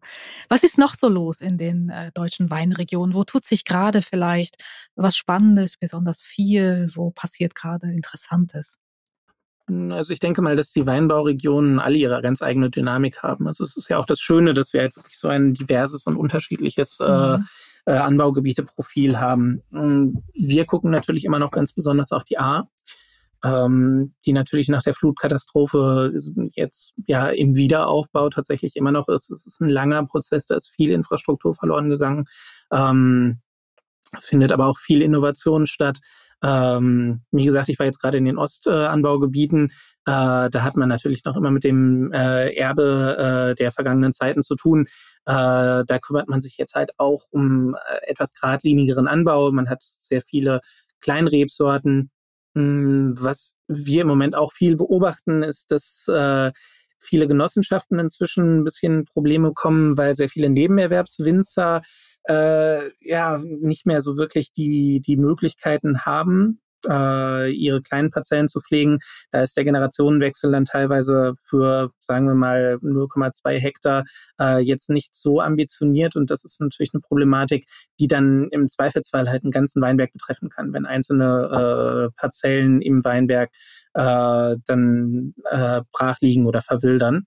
Was 0.48 0.62
ist 0.62 0.78
noch 0.78 0.94
so 0.94 1.08
los 1.08 1.40
in 1.40 1.58
den 1.58 1.90
äh, 1.90 2.12
deutschen 2.12 2.48
Weinregionen? 2.48 3.12
Wo 3.12 3.24
tut 3.24 3.44
sich 3.44 3.64
gerade 3.64 4.02
vielleicht 4.02 4.54
was 4.94 5.16
Spannendes, 5.16 5.76
besonders 5.76 6.22
viel? 6.22 6.88
Wo 6.94 7.10
passiert 7.10 7.56
gerade 7.56 7.92
Interessantes? 7.92 8.78
Hm, 9.68 9.90
also 9.90 10.12
ich 10.12 10.20
denke 10.20 10.42
mal, 10.42 10.54
dass 10.54 10.70
die 10.70 10.86
Weinbauregionen 10.86 11.80
alle 11.80 11.96
ihre 11.96 12.22
ganz 12.22 12.40
eigene 12.40 12.70
Dynamik 12.70 13.24
haben. 13.24 13.48
Also 13.48 13.64
es 13.64 13.76
ist 13.76 13.90
ja 13.90 13.98
auch 13.98 14.06
das 14.06 14.20
Schöne, 14.20 14.54
dass 14.54 14.72
wir 14.72 14.82
halt 14.82 14.94
wirklich 14.94 15.18
so 15.18 15.26
ein 15.26 15.54
diverses 15.54 16.06
und 16.06 16.16
unterschiedliches 16.16 17.00
äh, 17.00 17.04
mhm. 17.08 17.42
äh, 17.42 17.46
Anbaugebieteprofil 17.92 19.20
haben. 19.20 19.62
Hm, 19.70 20.23
wir 20.33 20.64
gucken 20.64 20.90
natürlich 20.90 21.25
immer 21.25 21.38
noch 21.38 21.51
ganz 21.51 21.73
besonders 21.73 22.12
auf 22.12 22.25
die 22.25 22.38
A 22.38 22.68
ähm, 23.44 24.14
die 24.25 24.33
natürlich 24.33 24.68
nach 24.68 24.83
der 24.83 24.94
Flutkatastrophe 24.94 26.12
jetzt 26.55 26.94
ja 27.07 27.29
im 27.29 27.55
Wiederaufbau 27.55 28.31
tatsächlich 28.31 28.75
immer 28.77 28.90
noch 28.90 29.09
ist. 29.09 29.31
Es 29.31 29.47
ist 29.47 29.61
ein 29.61 29.68
langer 29.68 30.05
Prozess, 30.07 30.47
da 30.47 30.57
ist 30.57 30.70
viel 30.70 30.90
Infrastruktur 30.90 31.55
verloren 31.55 31.90
gegangen, 31.90 32.25
ähm, 32.73 33.40
findet 34.18 34.51
aber 34.51 34.66
auch 34.66 34.79
viel 34.79 35.03
Innovation 35.03 35.66
statt. 35.66 35.99
Ähm, 36.44 37.22
wie 37.30 37.46
gesagt, 37.46 37.70
ich 37.70 37.78
war 37.78 37.87
jetzt 37.87 38.00
gerade 38.00 38.18
in 38.18 38.26
den 38.26 38.37
Ostanbaugebieten. 38.37 39.70
Äh, 40.07 40.50
da 40.50 40.62
hat 40.62 40.76
man 40.76 40.90
natürlich 40.90 41.24
noch 41.24 41.37
immer 41.37 41.50
mit 41.50 41.64
dem 41.64 42.12
äh, 42.12 42.54
Erbe 42.54 43.52
äh, 43.52 43.54
der 43.54 43.72
vergangenen 43.72 44.12
Zeiten 44.12 44.42
zu 44.42 44.54
tun. 44.54 44.87
Äh, 45.24 45.85
da 45.87 45.98
kümmert 46.02 46.28
man 46.28 46.42
sich 46.42 46.59
jetzt 46.59 46.74
halt 46.74 46.92
auch 46.98 47.22
um 47.30 47.74
äh, 47.74 48.11
etwas 48.11 48.35
geradlinigeren 48.35 49.09
Anbau. 49.09 49.50
Man 49.52 49.70
hat 49.70 49.83
sehr 49.83 50.20
viele 50.20 50.61
Kleinrebsorten, 51.00 52.11
hm, 52.54 53.14
was 53.18 53.54
wir 53.66 54.02
im 54.02 54.09
Moment 54.09 54.37
auch 54.37 54.52
viel 54.52 54.76
beobachten, 54.76 55.42
ist, 55.42 55.70
dass 55.70 56.07
äh, 56.09 56.52
viele 56.98 57.26
Genossenschaften 57.26 57.98
inzwischen 57.98 58.61
ein 58.61 58.64
bisschen 58.64 59.04
Probleme 59.04 59.52
kommen, 59.54 59.96
weil 59.96 60.14
sehr 60.14 60.28
viele 60.28 60.50
Nebenerwerbswinzer 60.50 61.83
äh, 62.28 62.90
ja 63.00 63.38
nicht 63.38 63.87
mehr 63.87 64.00
so 64.00 64.16
wirklich 64.16 64.52
die, 64.52 65.00
die 65.00 65.16
Möglichkeiten 65.16 66.00
haben, 66.00 66.60
äh, 66.88 67.50
ihre 67.50 67.82
kleinen 67.82 68.10
Parzellen 68.10 68.48
zu 68.48 68.60
pflegen. 68.60 68.98
Da 69.30 69.42
ist 69.42 69.56
der 69.56 69.64
Generationenwechsel 69.64 70.52
dann 70.52 70.64
teilweise 70.64 71.34
für, 71.42 71.90
sagen 72.00 72.26
wir 72.26 72.34
mal, 72.34 72.78
0,2 72.82 73.58
Hektar 73.58 74.04
äh, 74.40 74.58
jetzt 74.58 74.90
nicht 74.90 75.14
so 75.14 75.40
ambitioniert. 75.40 76.16
Und 76.16 76.30
das 76.30 76.44
ist 76.44 76.60
natürlich 76.60 76.92
eine 76.94 77.00
Problematik, 77.00 77.66
die 78.00 78.08
dann 78.08 78.48
im 78.50 78.68
Zweifelsfall 78.68 79.28
halt 79.28 79.44
einen 79.44 79.50
ganzen 79.50 79.82
Weinberg 79.82 80.12
betreffen 80.12 80.48
kann, 80.50 80.72
wenn 80.72 80.87
einzelne 80.87 82.10
äh, 82.10 82.16
Parzellen 82.20 82.80
im 82.80 83.04
Weinberg 83.04 83.50
äh, 83.94 84.56
dann 84.66 85.34
äh, 85.50 85.82
brach 85.92 86.20
liegen 86.20 86.46
oder 86.46 86.62
verwildern. 86.62 87.24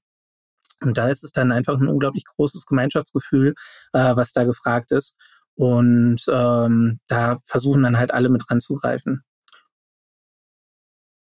Und 0.84 0.98
da 0.98 1.10
ist 1.10 1.24
es 1.24 1.32
dann 1.32 1.52
einfach 1.52 1.80
ein 1.80 1.88
unglaublich 1.88 2.26
großes 2.26 2.66
Gemeinschaftsgefühl, 2.66 3.56
äh, 3.94 4.16
was 4.16 4.34
da 4.34 4.44
gefragt 4.44 4.92
ist. 4.92 5.16
Und 5.56 6.24
ähm, 6.32 7.00
da 7.08 7.40
versuchen 7.46 7.84
dann 7.84 7.98
halt 7.98 8.14
alle 8.14 8.30
mit 8.30 8.50
ranzugreifen. 8.50 9.24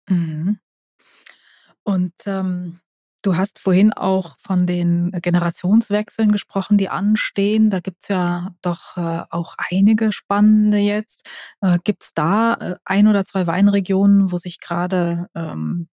Mhm. 0.09 0.59
Und, 1.83 2.13
ähm, 2.25 2.79
du 3.23 3.35
hast 3.35 3.59
vorhin 3.59 3.91
auch 3.93 4.38
von 4.39 4.65
den 4.65 5.12
Generationswechseln 5.12 6.31
gesprochen, 6.31 6.77
die 6.77 6.89
anstehen. 6.89 7.69
Da 7.69 7.79
gibt's 7.79 8.07
ja 8.07 8.55
doch, 8.62 8.97
äh, 8.97 9.23
auch 9.29 9.55
einige 9.71 10.12
spannende 10.12 10.77
jetzt. 10.77 11.27
Äh, 11.62 11.79
gibt's 11.83 12.13
da, 12.13 12.53
äh, 12.55 12.75
1 12.85 13.09
oder 13.09 13.25
2 13.25 13.47
Weinregionen, 13.47 14.31
wo 14.31 14.38
sich 14.38 14.59
gerade 14.59 15.27
ähm, 15.35 15.89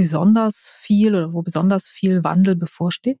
besonders 0.00 0.66
viel 0.66 1.14
oder 1.14 1.34
wo 1.34 1.42
besonders 1.42 1.86
viel 1.86 2.24
Wandel 2.24 2.56
bevorsteht? 2.56 3.20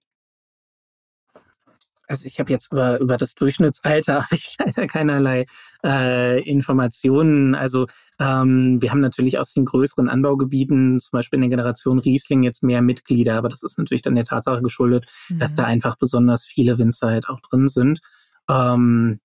also 2.10 2.26
ich 2.26 2.40
habe 2.40 2.50
jetzt 2.50 2.72
über, 2.72 2.98
über 2.98 3.16
das 3.16 3.34
Durchschnittsalter 3.34 4.26
ich 4.32 4.56
leider 4.58 4.86
keinerlei 4.88 5.46
äh, 5.84 6.42
Informationen. 6.42 7.54
Also 7.54 7.86
ähm, 8.18 8.82
wir 8.82 8.90
haben 8.90 9.00
natürlich 9.00 9.38
aus 9.38 9.52
den 9.52 9.64
größeren 9.64 10.08
Anbaugebieten, 10.08 10.98
zum 10.98 11.10
Beispiel 11.12 11.36
in 11.36 11.42
der 11.42 11.50
Generation 11.50 12.00
Riesling, 12.00 12.42
jetzt 12.42 12.64
mehr 12.64 12.82
Mitglieder, 12.82 13.36
aber 13.36 13.48
das 13.48 13.62
ist 13.62 13.78
natürlich 13.78 14.02
dann 14.02 14.16
der 14.16 14.24
Tatsache 14.24 14.60
geschuldet, 14.60 15.08
mhm. 15.28 15.38
dass 15.38 15.54
da 15.54 15.62
mhm. 15.62 15.68
einfach 15.68 15.96
besonders 15.96 16.44
viele 16.44 16.78
Winzer 16.78 17.10
halt 17.10 17.28
auch 17.28 17.40
drin 17.40 17.68
sind. 17.68 18.00
Ähm, 18.48 19.20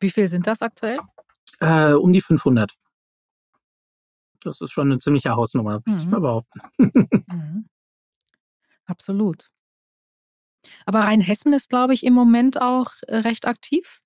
Wie 0.00 0.10
viel 0.10 0.26
sind 0.26 0.46
das 0.48 0.60
aktuell? 0.60 0.98
Äh, 1.60 1.92
um 1.92 2.12
die 2.12 2.20
500. 2.20 2.72
Das 4.44 4.60
ist 4.60 4.70
schon 4.70 4.90
eine 4.90 4.98
ziemliche 4.98 5.34
Hausnummer, 5.34 5.80
würde 5.84 5.98
ich 5.98 6.04
mhm. 6.04 6.10
mal 6.10 6.20
behaupten. 6.20 6.60
mhm. 6.78 7.68
Absolut. 8.86 9.50
Aber 10.86 11.00
Rheinhessen 11.00 11.52
ist, 11.52 11.68
glaube 11.68 11.94
ich, 11.94 12.04
im 12.04 12.14
Moment 12.14 12.60
auch 12.60 12.92
äh, 13.06 13.16
recht 13.16 13.46
aktiv. 13.46 14.00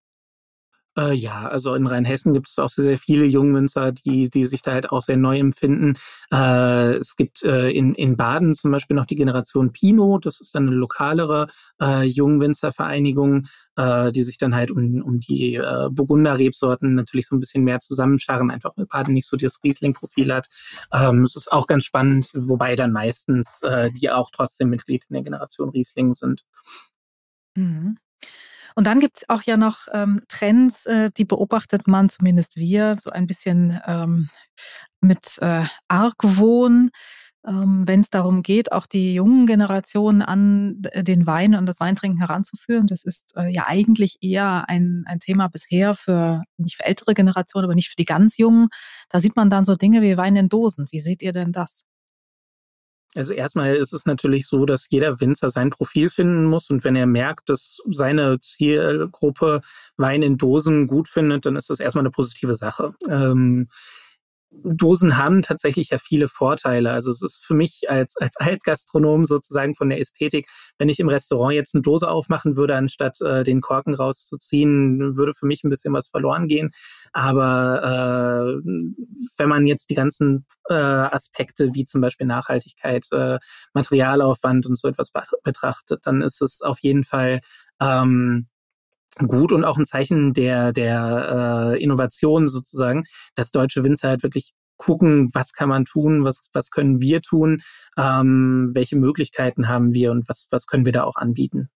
Äh, 0.98 1.14
ja, 1.14 1.48
also 1.48 1.74
in 1.74 1.87
Rheinhessen 1.87 2.34
gibt 2.34 2.48
es 2.48 2.58
auch 2.58 2.70
sehr, 2.70 2.82
sehr 2.82 2.98
viele 2.98 3.24
Jungwinzer, 3.24 3.92
die, 3.92 4.28
die 4.30 4.46
sich 4.46 4.62
da 4.62 4.72
halt 4.72 4.90
auch 4.90 5.02
sehr 5.02 5.16
neu 5.16 5.38
empfinden. 5.38 5.94
Äh, 6.32 6.96
es 6.96 7.14
gibt 7.14 7.44
äh, 7.44 7.70
in, 7.70 7.94
in 7.94 8.16
Baden 8.16 8.54
zum 8.54 8.72
Beispiel 8.72 8.96
noch 8.96 9.06
die 9.06 9.14
Generation 9.14 9.72
Pino, 9.72 10.18
das 10.18 10.40
ist 10.40 10.54
dann 10.54 10.66
eine 10.66 10.76
lokalere 10.76 11.46
äh, 11.80 12.02
Jungwinzervereinigung, 12.02 13.46
äh, 13.76 14.11
die 14.11 14.24
sich 14.24 14.38
dann 14.38 14.56
halt 14.56 14.72
um, 14.72 15.00
um 15.02 15.20
die 15.20 15.54
äh, 15.54 15.88
Burgunder-Rebsorten 15.90 16.94
natürlich 16.94 17.28
so 17.28 17.37
ein 17.37 17.40
bisschen 17.40 17.62
mehr 17.62 17.78
zusammenscharren, 17.78 18.50
einfach 18.50 18.72
weil 18.76 18.87
Baden 18.87 19.14
nicht 19.14 19.28
so 19.28 19.37
das 19.37 19.62
Riesling-Profil 19.62 20.34
hat. 20.34 20.48
Ähm, 20.92 21.22
es 21.22 21.37
ist 21.37 21.52
auch 21.52 21.68
ganz 21.68 21.84
spannend, 21.84 22.30
wobei 22.34 22.74
dann 22.74 22.90
meistens 22.90 23.62
äh, 23.62 23.92
die 23.92 24.11
auch 24.11 24.30
trotzdem 24.32 24.70
Mitglied 24.70 25.04
in 25.08 25.14
der 25.14 25.22
Generation 25.22 25.68
Riesling 25.70 26.14
sind. 26.14 26.44
Mhm. 27.54 27.98
Und 28.74 28.87
dann 28.87 29.00
gibt 29.00 29.18
es 29.18 29.28
auch 29.28 29.42
ja 29.42 29.57
noch 29.57 29.87
ähm, 29.92 30.20
Trends, 30.28 30.87
äh, 30.87 31.11
die 31.16 31.24
beobachtet 31.24 31.87
man, 31.87 32.09
zumindest 32.09 32.57
wir, 32.57 32.96
so 33.00 33.11
ein 33.11 33.26
bisschen 33.26 33.81
ähm, 33.87 34.28
mit 35.00 35.38
äh, 35.40 35.64
Argwohn, 35.88 36.90
ähm, 37.46 37.87
wenn 37.87 38.00
es 38.00 38.11
darum 38.11 38.42
geht, 38.42 38.72
auch 38.72 38.87
die 38.87 39.14
jungen 39.14 39.46
Generationen 39.46 40.22
an 40.22 40.83
den 40.94 41.26
Wein 41.26 41.54
und 41.54 41.66
das 41.66 41.81
Weintrinken 41.81 42.18
heranzuführen. 42.18 42.87
Das 42.87 43.04
ist 43.04 43.33
äh, 43.37 43.48
ja 43.48 43.64
eigentlich 43.66 44.16
eher 44.20 44.68
ein, 44.68 45.04
ein 45.07 45.20
Thema 45.20 45.48
bisher 45.48 45.94
für, 45.94 46.42
nicht 46.59 46.76
für 46.76 46.85
ältere 46.87 47.14
Generationen, 47.14 47.64
aber 47.64 47.74
nicht 47.74 47.88
für 47.88 47.96
die 47.96 48.04
ganz 48.04 48.38
Jungen. 48.38 48.68
Da 49.09 49.20
sieht 49.20 49.37
man 49.37 49.50
dann 49.50 49.64
so 49.64 49.76
Dinge 49.76 50.02
wie 50.02 50.16
Wein 50.16 50.37
in 50.37 50.48
Dosen. 50.48 50.87
Wie 50.90 51.00
seht 51.00 51.22
ihr 51.22 51.33
denn 51.33 51.52
das? 51.52 51.88
Also 53.14 53.33
erstmal 53.33 53.75
ist 53.77 53.92
es 53.92 54.05
natürlich 54.05 54.47
so, 54.47 54.66
dass 54.66 54.87
jeder 54.90 55.21
Winzer 55.21 55.49
sein 55.51 55.71
Profil 55.71 56.11
finden 56.11 56.44
muss 56.44 56.68
und 56.68 56.85
wenn 56.85 56.94
er 56.94 57.07
merkt, 57.07 57.49
dass 57.49 57.79
seine 57.90 58.38
Zielgruppe 58.40 59.62
Wein 59.97 60.23
in 60.23 60.37
Dosen 60.37 60.87
gut 60.87 61.09
findet, 61.09 61.47
dann 61.47 61.57
ist 61.57 61.71
das 61.71 61.81
erstmal 61.81 62.03
eine 62.03 62.11
positive 62.11 62.55
Sache. 62.55 62.92
Ähm, 63.09 63.68
Dosen 64.50 65.16
haben 65.16 65.42
tatsächlich 65.42 65.90
ja 65.90 65.98
viele 65.98 66.28
Vorteile. 66.28 66.92
Also 66.92 67.11
es 67.11 67.22
ist 67.22 67.44
für 67.44 67.54
mich 67.54 67.82
als, 67.88 68.16
als 68.16 68.37
Altgastronom 68.37 69.24
sozusagen 69.24 69.74
von 69.74 69.88
der 69.88 70.00
Ästhetik, 70.00 70.48
wenn 70.78 70.88
ich 70.88 71.00
im 71.00 71.08
Restaurant 71.08 71.54
jetzt 71.54 71.74
eine 71.74 71.82
Dose 71.82 72.11
aufmachen 72.11 72.56
würde, 72.56 72.74
anstatt 72.74 73.20
äh, 73.20 73.44
den 73.44 73.61
Korken 73.61 73.94
rauszuziehen, 73.94 75.16
würde 75.16 75.34
für 75.34 75.46
mich 75.46 75.64
ein 75.64 75.70
bisschen 75.70 75.92
was 75.92 76.08
verloren 76.08 76.48
gehen. 76.48 76.70
Aber 77.12 78.58
äh, 78.64 78.70
wenn 79.37 79.48
man 79.48 79.66
jetzt 79.66 79.90
die 79.90 79.94
ganzen 79.94 80.46
äh, 80.70 80.74
Aspekte 80.74 81.74
wie 81.74 81.84
zum 81.84 82.00
Beispiel 82.00 82.26
Nachhaltigkeit, 82.26 83.06
äh, 83.12 83.38
Materialaufwand 83.74 84.66
und 84.66 84.78
so 84.78 84.88
etwas 84.88 85.11
betrachtet, 85.44 86.00
dann 86.04 86.22
ist 86.22 86.40
es 86.40 86.62
auf 86.62 86.78
jeden 86.80 87.04
Fall 87.04 87.40
ähm, 87.80 88.48
gut 89.26 89.52
und 89.52 89.64
auch 89.64 89.76
ein 89.76 89.87
Zeichen 89.87 90.33
der, 90.33 90.72
der 90.72 91.74
äh, 91.74 91.83
Innovation 91.83 92.46
sozusagen, 92.46 93.04
dass 93.35 93.50
deutsche 93.50 93.83
Winzer 93.83 94.09
halt 94.11 94.22
wirklich 94.22 94.52
gucken, 94.76 95.31
was 95.35 95.52
kann 95.52 95.68
man 95.68 95.85
tun, 95.85 96.24
was, 96.24 96.48
was 96.52 96.70
können 96.70 97.00
wir 97.00 97.20
tun, 97.20 97.61
ähm, 97.98 98.70
welche 98.72 98.96
Möglichkeiten 98.96 99.68
haben 99.68 99.92
wir 99.92 100.12
und 100.12 100.28
was, 100.28 100.46
was 100.50 100.66
können 100.66 100.87
wir 100.87 100.92
da 100.92 101.02
auch 101.02 101.16
anbieten. 101.16 101.68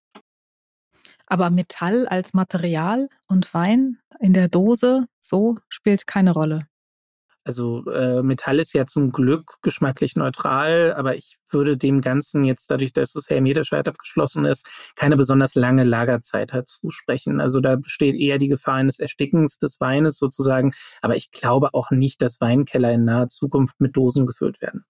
Aber 1.26 1.50
Metall 1.50 2.06
als 2.06 2.34
Material 2.34 3.08
und 3.26 3.52
Wein 3.54 3.98
in 4.20 4.34
der 4.34 4.48
Dose, 4.48 5.06
so 5.18 5.58
spielt 5.68 6.06
keine 6.06 6.32
Rolle. 6.32 6.66
Also 7.44 7.84
äh, 7.90 8.22
Metall 8.22 8.60
ist 8.60 8.72
ja 8.72 8.86
zum 8.86 9.10
Glück 9.10 9.56
geschmacklich 9.62 10.14
neutral, 10.14 10.94
aber 10.94 11.16
ich 11.16 11.38
würde 11.50 11.76
dem 11.76 12.00
Ganzen 12.00 12.44
jetzt 12.44 12.70
dadurch, 12.70 12.92
dass 12.92 13.12
das 13.12 13.28
hermetisch 13.28 13.72
abgeschlossen 13.72 14.44
ist, 14.44 14.92
keine 14.94 15.16
besonders 15.16 15.56
lange 15.56 15.82
Lagerzeit 15.82 16.52
halt 16.52 16.68
zusprechen. 16.68 17.40
Also 17.40 17.60
da 17.60 17.76
besteht 17.76 18.14
eher 18.14 18.38
die 18.38 18.48
Gefahr 18.48 18.74
eines 18.74 19.00
Erstickens 19.00 19.58
des 19.58 19.80
Weines 19.80 20.18
sozusagen. 20.18 20.72
Aber 21.00 21.16
ich 21.16 21.32
glaube 21.32 21.74
auch 21.74 21.90
nicht, 21.90 22.22
dass 22.22 22.40
Weinkeller 22.40 22.92
in 22.92 23.04
naher 23.04 23.28
Zukunft 23.28 23.80
mit 23.80 23.96
Dosen 23.96 24.26
gefüllt 24.26 24.62
werden. 24.62 24.84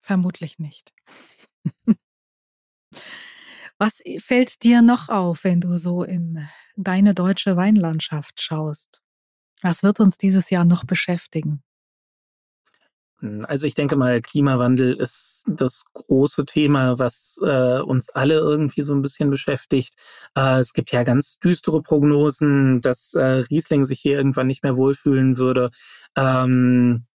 Vermutlich 0.00 0.58
nicht. 0.58 0.92
Was 3.78 4.02
fällt 4.18 4.62
dir 4.62 4.82
noch 4.82 5.08
auf, 5.08 5.44
wenn 5.44 5.60
du 5.60 5.78
so 5.78 6.04
in 6.04 6.46
deine 6.76 7.14
deutsche 7.14 7.56
Weinlandschaft 7.56 8.42
schaust? 8.42 9.00
Was 9.62 9.82
wird 9.82 10.00
uns 10.00 10.18
dieses 10.18 10.50
Jahr 10.50 10.66
noch 10.66 10.84
beschäftigen? 10.84 11.62
Also 13.46 13.66
ich 13.66 13.74
denke 13.74 13.96
mal, 13.96 14.20
Klimawandel 14.20 14.94
ist 14.94 15.44
das 15.46 15.84
große 15.94 16.44
Thema, 16.44 16.98
was 16.98 17.40
äh, 17.42 17.80
uns 17.80 18.10
alle 18.10 18.34
irgendwie 18.34 18.82
so 18.82 18.94
ein 18.94 19.02
bisschen 19.02 19.30
beschäftigt. 19.30 19.94
Äh, 20.36 20.60
es 20.60 20.72
gibt 20.74 20.92
ja 20.92 21.04
ganz 21.04 21.38
düstere 21.38 21.80
Prognosen, 21.82 22.80
dass 22.82 23.14
äh, 23.14 23.44
Riesling 23.50 23.84
sich 23.86 24.00
hier 24.00 24.18
irgendwann 24.18 24.46
nicht 24.46 24.62
mehr 24.62 24.76
wohlfühlen 24.76 25.38
würde. 25.38 25.70
Ähm, 26.16 27.06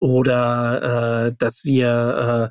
oder 0.00 1.26
äh, 1.26 1.34
dass 1.36 1.64
wir 1.64 2.50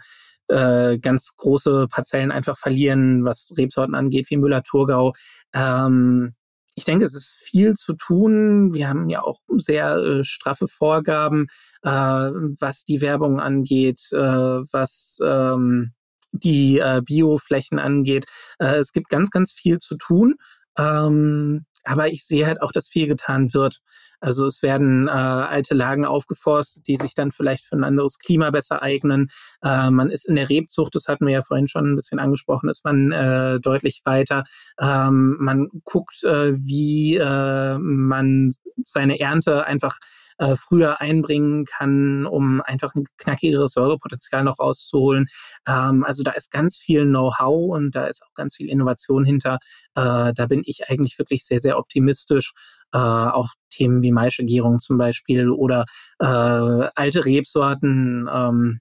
äh, 0.50 0.94
äh, 0.94 1.00
ganz 1.00 1.36
große 1.36 1.88
Parzellen 1.88 2.32
einfach 2.32 2.58
verlieren, 2.58 3.26
was 3.26 3.54
Rebsorten 3.58 3.96
angeht, 3.96 4.30
wie 4.30 4.38
Müller-Thurgau. 4.38 5.14
Ähm, 5.54 6.36
ich 6.76 6.86
denke, 6.86 7.06
es 7.06 7.14
ist 7.14 7.36
viel 7.44 7.74
zu 7.74 7.94
tun. 7.94 8.74
Wir 8.74 8.88
haben 8.88 9.10
ja 9.10 9.22
auch 9.22 9.40
sehr 9.58 9.98
äh, 9.98 10.24
straffe 10.24 10.68
Vorgaben, 10.68 11.48
äh, 11.84 11.90
was 11.90 12.84
die 12.84 13.02
Werbung 13.02 13.40
angeht, 13.40 14.02
äh, 14.12 14.18
was 14.18 15.20
ähm, 15.24 15.94
die 16.32 16.80
äh, 16.80 17.02
Bioflächen 17.04 17.80
angeht. 17.80 18.26
Äh, 18.60 18.78
es 18.78 18.94
gibt 18.94 19.10
ganz, 19.10 19.30
ganz 19.32 19.52
viel 19.52 19.80
zu 19.80 19.98
tun. 19.98 20.36
Ähm, 20.78 21.66
aber 21.84 22.10
ich 22.10 22.26
sehe 22.26 22.46
halt 22.46 22.62
auch, 22.62 22.72
dass 22.72 22.88
viel 22.90 23.08
getan 23.08 23.54
wird. 23.54 23.82
Also 24.20 24.46
es 24.46 24.62
werden 24.62 25.08
äh, 25.08 25.12
alte 25.12 25.74
Lagen 25.74 26.06
aufgeforstet, 26.06 26.88
die 26.88 26.96
sich 26.96 27.16
dann 27.16 27.32
vielleicht 27.32 27.66
für 27.66 27.76
ein 27.76 27.84
anderes 27.84 28.20
Klima 28.20 28.52
besser 28.52 28.84
eignen. 28.84 29.30
Äh, 29.64 29.90
man 29.90 30.12
ist 30.12 30.30
in 30.30 30.36
der 30.36 30.48
Rebzucht, 30.48 30.94
das 30.94 31.08
hatten 31.08 31.26
wir 31.26 31.34
ja 31.34 31.42
vorhin 31.42 31.68
schon 31.68 31.92
ein 31.92 31.96
bisschen 31.96 32.20
angesprochen, 32.20 32.70
ist 32.70 32.86
man 32.86 33.12
äh, 33.12 33.60
deutlich 33.60 34.02
weiter. 34.06 34.44
Ähm, 34.80 35.38
man 35.40 35.70
guckt, 35.84 36.24
äh, 36.24 36.54
wie 36.56 37.18
äh, 37.18 37.78
man 37.80 38.52
seine 38.84 39.20
Ernte 39.20 39.66
einfach 39.66 39.98
äh, 40.42 40.56
früher 40.56 41.00
einbringen 41.00 41.66
kann, 41.66 42.26
um 42.26 42.62
einfach 42.62 42.96
ein 42.96 43.06
knackigeres 43.18 43.74
Säurepotenzial 43.74 44.44
noch 44.44 44.60
rauszuholen. 44.60 45.28
Ähm, 45.68 46.04
also 46.04 46.24
da 46.24 46.32
ist 46.32 46.52
ganz 46.52 46.78
viel 46.78 47.06
Know-how 47.06 47.76
und 47.76 47.96
da 47.96 48.08
ist 48.08 48.24
auch 48.24 48.34
ganz 48.34 48.56
viel 48.56 48.70
Innovation 48.70 49.24
hinter. 49.24 49.60
Äh, 49.96 50.34
da 50.34 50.46
bin 50.48 50.64
ich 50.66 50.90
eigentlich 50.90 51.20
wirklich 51.20 51.46
sehr, 51.46 51.60
sehr 51.60 51.78
optimistisch. 51.78 52.54
Äh, 52.94 52.98
auch 52.98 53.50
Themen 53.70 54.02
wie 54.02 54.12
Maischegärung 54.12 54.80
zum 54.80 54.98
Beispiel 54.98 55.50
oder 55.50 55.86
äh, 56.20 56.26
alte 56.26 57.26
Rebsorten, 57.26 58.28
ähm, 58.34 58.80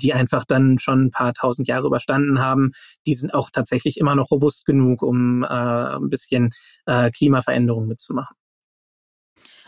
die 0.00 0.12
einfach 0.14 0.44
dann 0.44 0.78
schon 0.78 1.06
ein 1.06 1.10
paar 1.10 1.32
tausend 1.34 1.66
Jahre 1.68 1.86
überstanden 1.86 2.40
haben, 2.40 2.72
die 3.06 3.14
sind 3.14 3.34
auch 3.34 3.50
tatsächlich 3.50 3.98
immer 3.98 4.14
noch 4.14 4.30
robust 4.30 4.66
genug, 4.66 5.02
um 5.02 5.42
äh, 5.44 5.46
ein 5.46 6.10
bisschen 6.10 6.52
äh, 6.86 7.10
Klimaveränderung 7.10 7.88
mitzumachen. 7.88 8.36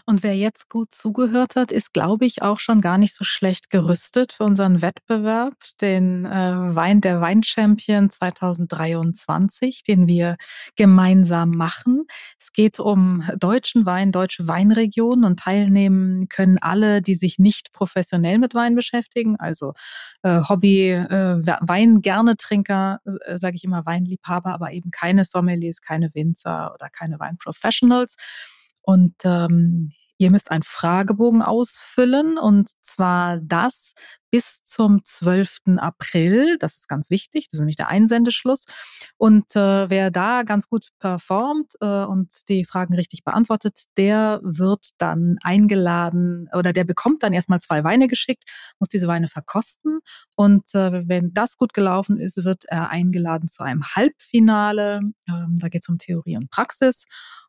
Und 0.08 0.22
wer 0.22 0.36
jetzt 0.36 0.68
gut 0.68 0.94
zugehört 0.94 1.56
hat, 1.56 1.72
ist, 1.72 1.92
glaube 1.92 2.26
ich, 2.26 2.40
auch 2.40 2.60
schon 2.60 2.80
gar 2.80 2.96
nicht 2.96 3.12
so 3.12 3.24
schlecht 3.24 3.70
gerüstet 3.70 4.32
für 4.32 4.44
unseren 4.44 4.80
Wettbewerb, 4.80 5.54
den 5.80 6.24
äh, 6.24 6.76
Wein 6.76 7.00
der 7.00 7.20
Weinchampion 7.20 8.08
2023, 8.08 9.82
den 9.82 10.06
wir 10.06 10.36
gemeinsam 10.76 11.50
machen. 11.50 12.04
Es 12.38 12.52
geht 12.52 12.78
um 12.78 13.28
deutschen 13.36 13.84
Wein, 13.84 14.12
deutsche 14.12 14.46
Weinregionen 14.46 15.24
und 15.24 15.40
teilnehmen 15.40 16.28
können 16.28 16.58
alle, 16.60 17.02
die 17.02 17.16
sich 17.16 17.40
nicht 17.40 17.72
professionell 17.72 18.38
mit 18.38 18.54
Wein 18.54 18.76
beschäftigen, 18.76 19.34
also 19.40 19.72
äh, 20.22 20.40
Hobby, 20.48 20.90
äh, 20.90 21.38
Wein 21.62 22.00
gerne 22.00 22.36
Trinker, 22.36 23.00
äh, 23.24 23.38
sage 23.38 23.56
ich 23.56 23.64
immer 23.64 23.84
Weinliebhaber, 23.84 24.54
aber 24.54 24.70
eben 24.70 24.92
keine 24.92 25.24
Sommeliers, 25.24 25.80
keine 25.80 26.14
Winzer 26.14 26.72
oder 26.74 26.90
keine 26.90 27.18
Weinprofessionals. 27.18 28.14
Und 28.86 29.14
ähm, 29.24 29.92
ihr 30.18 30.30
müsst 30.30 30.50
einen 30.50 30.62
Fragebogen 30.62 31.42
ausfüllen 31.42 32.38
und 32.38 32.70
zwar 32.80 33.38
das 33.40 33.92
bis 34.30 34.62
zum 34.64 35.04
12. 35.04 35.76
April. 35.78 36.56
Das 36.58 36.76
ist 36.76 36.88
ganz 36.88 37.10
wichtig, 37.10 37.48
das 37.48 37.58
ist 37.58 37.60
nämlich 37.60 37.76
der 37.76 37.88
Einsendeschluss. 37.88 38.64
Und 39.16 39.56
äh, 39.56 39.90
wer 39.90 40.10
da 40.10 40.44
ganz 40.44 40.68
gut 40.68 40.88
performt 41.00 41.74
äh, 41.80 42.04
und 42.04 42.48
die 42.48 42.64
Fragen 42.64 42.94
richtig 42.94 43.24
beantwortet, 43.24 43.84
der 43.96 44.40
wird 44.42 44.90
dann 44.98 45.36
eingeladen 45.42 46.48
oder 46.52 46.72
der 46.72 46.84
bekommt 46.84 47.22
dann 47.22 47.32
erstmal 47.32 47.60
zwei 47.60 47.82
Weine 47.84 48.06
geschickt, 48.06 48.44
muss 48.78 48.88
diese 48.88 49.08
Weine 49.08 49.28
verkosten. 49.28 49.98
Und 50.36 50.74
äh, 50.74 51.08
wenn 51.08 51.34
das 51.34 51.56
gut 51.56 51.74
gelaufen 51.74 52.20
ist, 52.20 52.42
wird 52.44 52.64
er 52.66 52.90
eingeladen 52.90 53.48
zu 53.48 53.64
einem 53.64 53.84
Halbfinale. 53.84 55.00
Ähm, 55.28 55.56
da 55.58 55.68
geht 55.68 55.82
es 55.82 55.88
um 55.88 55.98
Theorie 55.98 56.36
und 56.36 56.50
Praxis. 56.50 57.04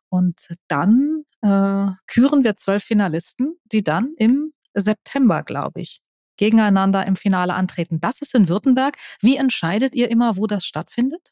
Und 0.10 0.48
dann 0.68 1.17
äh, 1.42 1.88
küren 2.08 2.44
wir 2.44 2.56
zwölf 2.56 2.84
Finalisten, 2.84 3.58
die 3.66 3.84
dann 3.84 4.14
im 4.18 4.54
September, 4.74 5.42
glaube 5.44 5.82
ich, 5.82 6.02
gegeneinander 6.38 7.06
im 7.06 7.16
Finale 7.16 7.54
antreten. 7.54 8.00
Das 8.00 8.22
ist 8.22 8.36
in 8.36 8.48
Württemberg. 8.48 8.98
Wie 9.22 9.38
entscheidet 9.38 9.96
ihr 9.96 10.10
immer, 10.10 10.38
wo 10.38 10.48
das 10.48 10.66
stattfindet? 10.66 11.32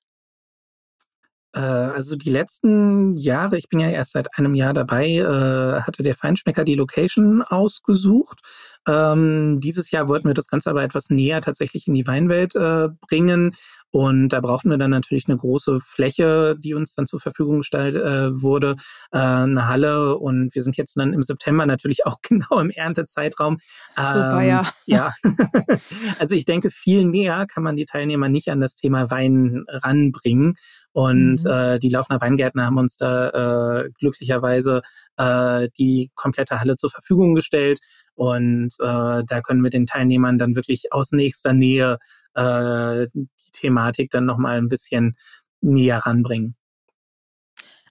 Äh, 1.56 1.60
also 1.60 2.16
die 2.16 2.30
letzten 2.30 3.16
Jahre, 3.16 3.58
ich 3.58 3.70
bin 3.70 3.80
ja 3.80 3.90
erst 3.90 4.12
seit 4.12 4.28
einem 4.38 4.54
Jahr 4.56 4.74
dabei, 4.74 5.08
äh, 5.16 5.82
hatte 5.82 6.04
der 6.04 6.16
Feinschmecker 6.16 6.66
die 6.66 6.76
Location 6.76 7.42
ausgesucht. 7.42 8.42
Ähm, 8.88 9.60
dieses 9.62 9.90
Jahr 9.90 10.08
wollten 10.08 10.28
wir 10.28 10.34
das 10.34 10.48
Ganze 10.48 10.70
aber 10.70 10.84
etwas 10.84 11.10
näher 11.10 11.42
tatsächlich 11.42 11.88
in 11.88 11.96
die 11.96 12.06
Weinwelt 12.06 12.56
äh, 12.56 12.90
bringen. 13.08 13.56
Und 13.90 14.30
da 14.30 14.42
brauchten 14.42 14.70
wir 14.70 14.78
dann 14.78 14.92
natürlich 14.92 15.30
eine 15.30 15.38
große 15.38 15.80
Fläche, 15.80 16.58
die 16.60 16.74
uns 16.74 16.96
dann 16.96 17.08
zur 17.08 17.22
Verfügung 17.22 17.60
gestellt 17.60 17.96
äh, 17.96 18.42
wurde, 18.42 18.76
eine 19.12 19.70
Halle. 19.70 20.18
Und 20.18 20.54
wir 20.54 20.64
sind 20.64 20.76
jetzt 20.76 20.98
dann 20.98 21.14
im 21.14 21.24
September 21.24 21.66
natürlich 21.66 22.06
auch 22.06 22.18
genau 22.22 22.60
im 22.60 22.70
Erntezeitraum. 22.70 23.58
Ähm, 23.98 24.14
Super, 24.14 24.42
ja. 24.42 24.64
Ja. 24.86 25.14
also 26.20 26.36
ich 26.36 26.44
denke, 26.44 26.72
viel 26.72 27.06
näher 27.06 27.46
kann 27.48 27.64
man 27.64 27.78
die 27.78 27.86
Teilnehmer 27.86 28.28
nicht 28.28 28.50
an 28.50 28.60
das 28.60 28.76
Thema 28.76 29.10
Wein 29.10 29.64
ranbringen. 29.70 30.56
Und 30.96 31.44
mhm. 31.44 31.50
äh, 31.50 31.78
die 31.78 31.90
Laufner 31.90 32.22
Weingärtner 32.22 32.68
haben 32.68 32.78
uns 32.78 32.96
da 32.96 33.82
äh, 33.82 33.90
glücklicherweise 34.00 34.82
äh, 35.18 35.68
die 35.78 36.10
komplette 36.16 36.62
Halle 36.62 36.78
zur 36.78 36.90
Verfügung 36.90 37.36
gestellt. 37.36 37.80
Und 38.14 38.70
äh, 38.80 39.24
da 39.28 39.42
können 39.46 39.62
wir 39.62 39.72
den 39.72 39.88
Teilnehmern 39.88 40.38
dann 40.38 40.56
wirklich 40.56 40.94
aus 40.94 41.12
nächster 41.12 41.52
Nähe 41.52 41.98
äh, 42.34 43.08
die 43.14 43.52
Thematik 43.52 44.10
dann 44.10 44.24
nochmal 44.24 44.58
ein 44.58 44.70
bisschen 44.70 45.18
näher 45.60 45.98
ranbringen. 45.98 46.56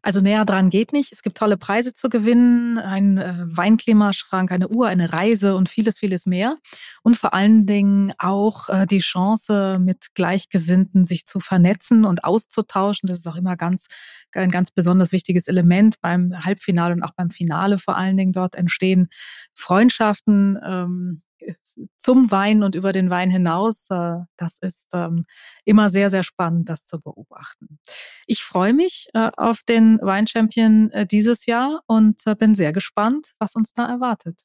Also 0.05 0.21
näher 0.21 0.45
dran 0.45 0.69
geht 0.69 0.93
nicht. 0.93 1.13
Es 1.13 1.23
gibt 1.23 1.39
tolle 1.39 1.57
Preise 1.57 1.95
zu 1.95 2.11
gewinnen, 2.11 2.77
ein 2.77 3.17
äh, 3.17 3.37
Weinklimaschrank, 3.47 4.53
eine 4.53 4.69
Uhr, 4.69 4.87
eine 4.87 5.15
Reise 5.15 5.57
und 5.57 5.71
vieles, 5.71 5.99
vieles 5.99 6.27
mehr. 6.27 6.59
Und 7.03 7.17
vor 7.17 7.33
allen 7.33 7.65
Dingen 7.65 8.13
auch 8.19 8.69
äh, 8.69 8.87
die 8.87 8.99
Chance, 8.99 9.79
mit 9.81 10.09
Gleichgesinnten 10.15 11.07
sich 11.07 11.25
zu 11.25 11.41
vernetzen 11.41 12.05
und 12.05 12.23
auszutauschen. 12.23 13.07
Das 13.07 13.19
ist 13.19 13.27
auch 13.27 13.37
immer 13.37 13.57
ganz, 13.57 13.87
ein 14.33 14.51
ganz 14.51 14.71
besonders 14.71 15.11
wichtiges 15.11 15.49
Element 15.49 15.95
beim 16.03 16.35
Halbfinale 16.45 16.93
und 16.93 17.03
auch 17.03 17.15
beim 17.17 17.31
Finale 17.31 17.79
vor 17.79 17.97
allen 17.97 18.19
Dingen. 18.19 18.33
Dort 18.33 18.57
entstehen 18.57 19.09
Freundschaften. 19.55 20.59
Ähm, 20.63 21.23
zum 21.97 22.31
Wein 22.31 22.63
und 22.63 22.75
über 22.75 22.93
den 22.93 23.11
Wein 23.11 23.31
hinaus. 23.31 23.89
Äh, 23.91 24.17
das 24.37 24.59
ist 24.61 24.89
ähm, 24.95 25.25
immer 25.65 25.89
sehr, 25.89 26.11
sehr 26.11 26.23
spannend, 26.23 26.69
das 26.69 26.85
zu 26.85 27.01
beobachten. 27.01 27.79
Ich 28.27 28.43
freue 28.43 28.73
mich 28.73 29.09
äh, 29.15 29.31
auf 29.37 29.63
den 29.63 29.99
Wein 30.03 30.27
Champion 30.27 30.91
äh, 30.93 31.07
dieses 31.07 31.47
Jahr 31.47 31.83
und 31.87 32.23
bin 32.39 32.55
sehr 32.55 32.73
gespannt, 32.73 33.35
was 33.39 33.55
uns 33.55 33.73
da 33.73 33.87
erwartet. 33.87 34.41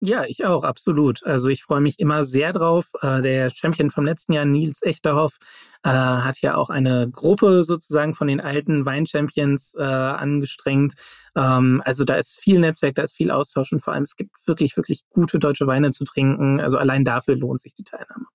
Ja, 0.00 0.24
ich 0.24 0.44
auch, 0.44 0.62
absolut. 0.62 1.24
Also 1.24 1.48
ich 1.48 1.64
freue 1.64 1.80
mich 1.80 1.98
immer 1.98 2.24
sehr 2.24 2.52
drauf. 2.52 2.86
Äh, 3.00 3.20
der 3.20 3.50
Champion 3.50 3.90
vom 3.90 4.04
letzten 4.04 4.32
Jahr, 4.32 4.44
Nils 4.44 4.80
Echterhoff, 4.82 5.38
äh, 5.82 5.88
hat 5.88 6.40
ja 6.40 6.54
auch 6.54 6.70
eine 6.70 7.10
Gruppe 7.10 7.64
sozusagen 7.64 8.14
von 8.14 8.28
den 8.28 8.40
alten 8.40 8.86
Wein-Champions 8.86 9.74
äh, 9.76 9.82
angestrengt. 9.82 10.94
Ähm, 11.34 11.82
also 11.84 12.04
da 12.04 12.14
ist 12.14 12.38
viel 12.38 12.60
Netzwerk, 12.60 12.94
da 12.94 13.02
ist 13.02 13.16
viel 13.16 13.32
Austausch 13.32 13.72
und 13.72 13.80
vor 13.80 13.92
allem 13.92 14.04
es 14.04 14.14
gibt 14.14 14.30
wirklich, 14.46 14.76
wirklich 14.76 15.02
gute 15.10 15.40
deutsche 15.40 15.66
Weine 15.66 15.90
zu 15.90 16.04
trinken. 16.04 16.60
Also 16.60 16.78
allein 16.78 17.04
dafür 17.04 17.34
lohnt 17.34 17.60
sich 17.60 17.74
die 17.74 17.84
Teilnahme. 17.84 18.26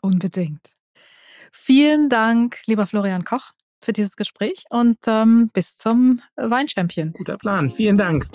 Unbedingt. 0.00 0.66
Vielen 1.52 2.08
Dank, 2.08 2.58
lieber 2.66 2.86
Florian 2.86 3.24
Koch, 3.24 3.52
für 3.80 3.92
dieses 3.92 4.16
Gespräch 4.16 4.64
und 4.70 4.98
ähm, 5.06 5.50
bis 5.52 5.76
zum 5.76 6.18
Wein-Champion. 6.34 7.12
Guter 7.12 7.38
Plan. 7.38 7.70
Vielen 7.70 7.96
Dank. 7.96 8.26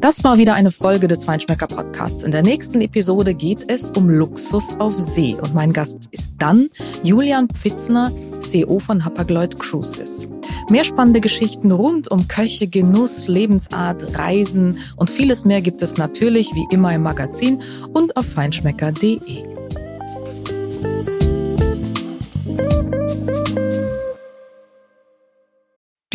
Das 0.00 0.22
war 0.22 0.38
wieder 0.38 0.54
eine 0.54 0.70
Folge 0.70 1.08
des 1.08 1.24
Feinschmecker 1.24 1.66
Podcasts. 1.66 2.22
In 2.22 2.30
der 2.30 2.42
nächsten 2.42 2.80
Episode 2.80 3.34
geht 3.34 3.68
es 3.68 3.90
um 3.90 4.08
Luxus 4.08 4.76
auf 4.78 4.96
See 4.96 5.34
und 5.34 5.54
mein 5.54 5.72
Gast 5.72 6.08
ist 6.12 6.34
dann 6.38 6.68
Julian 7.02 7.48
Pfitzner, 7.48 8.12
CEO 8.38 8.78
von 8.78 9.04
Hapag-Lloyd 9.04 9.58
Cruises. 9.58 10.28
Mehr 10.70 10.84
spannende 10.84 11.20
Geschichten 11.20 11.72
rund 11.72 12.12
um 12.12 12.28
Köche, 12.28 12.68
Genuss, 12.68 13.26
Lebensart, 13.26 14.16
Reisen 14.16 14.78
und 14.94 15.10
vieles 15.10 15.44
mehr 15.44 15.62
gibt 15.62 15.82
es 15.82 15.96
natürlich 15.96 16.54
wie 16.54 16.68
immer 16.70 16.94
im 16.94 17.02
Magazin 17.02 17.60
und 17.92 18.16
auf 18.16 18.26
feinschmecker.de. 18.26 19.58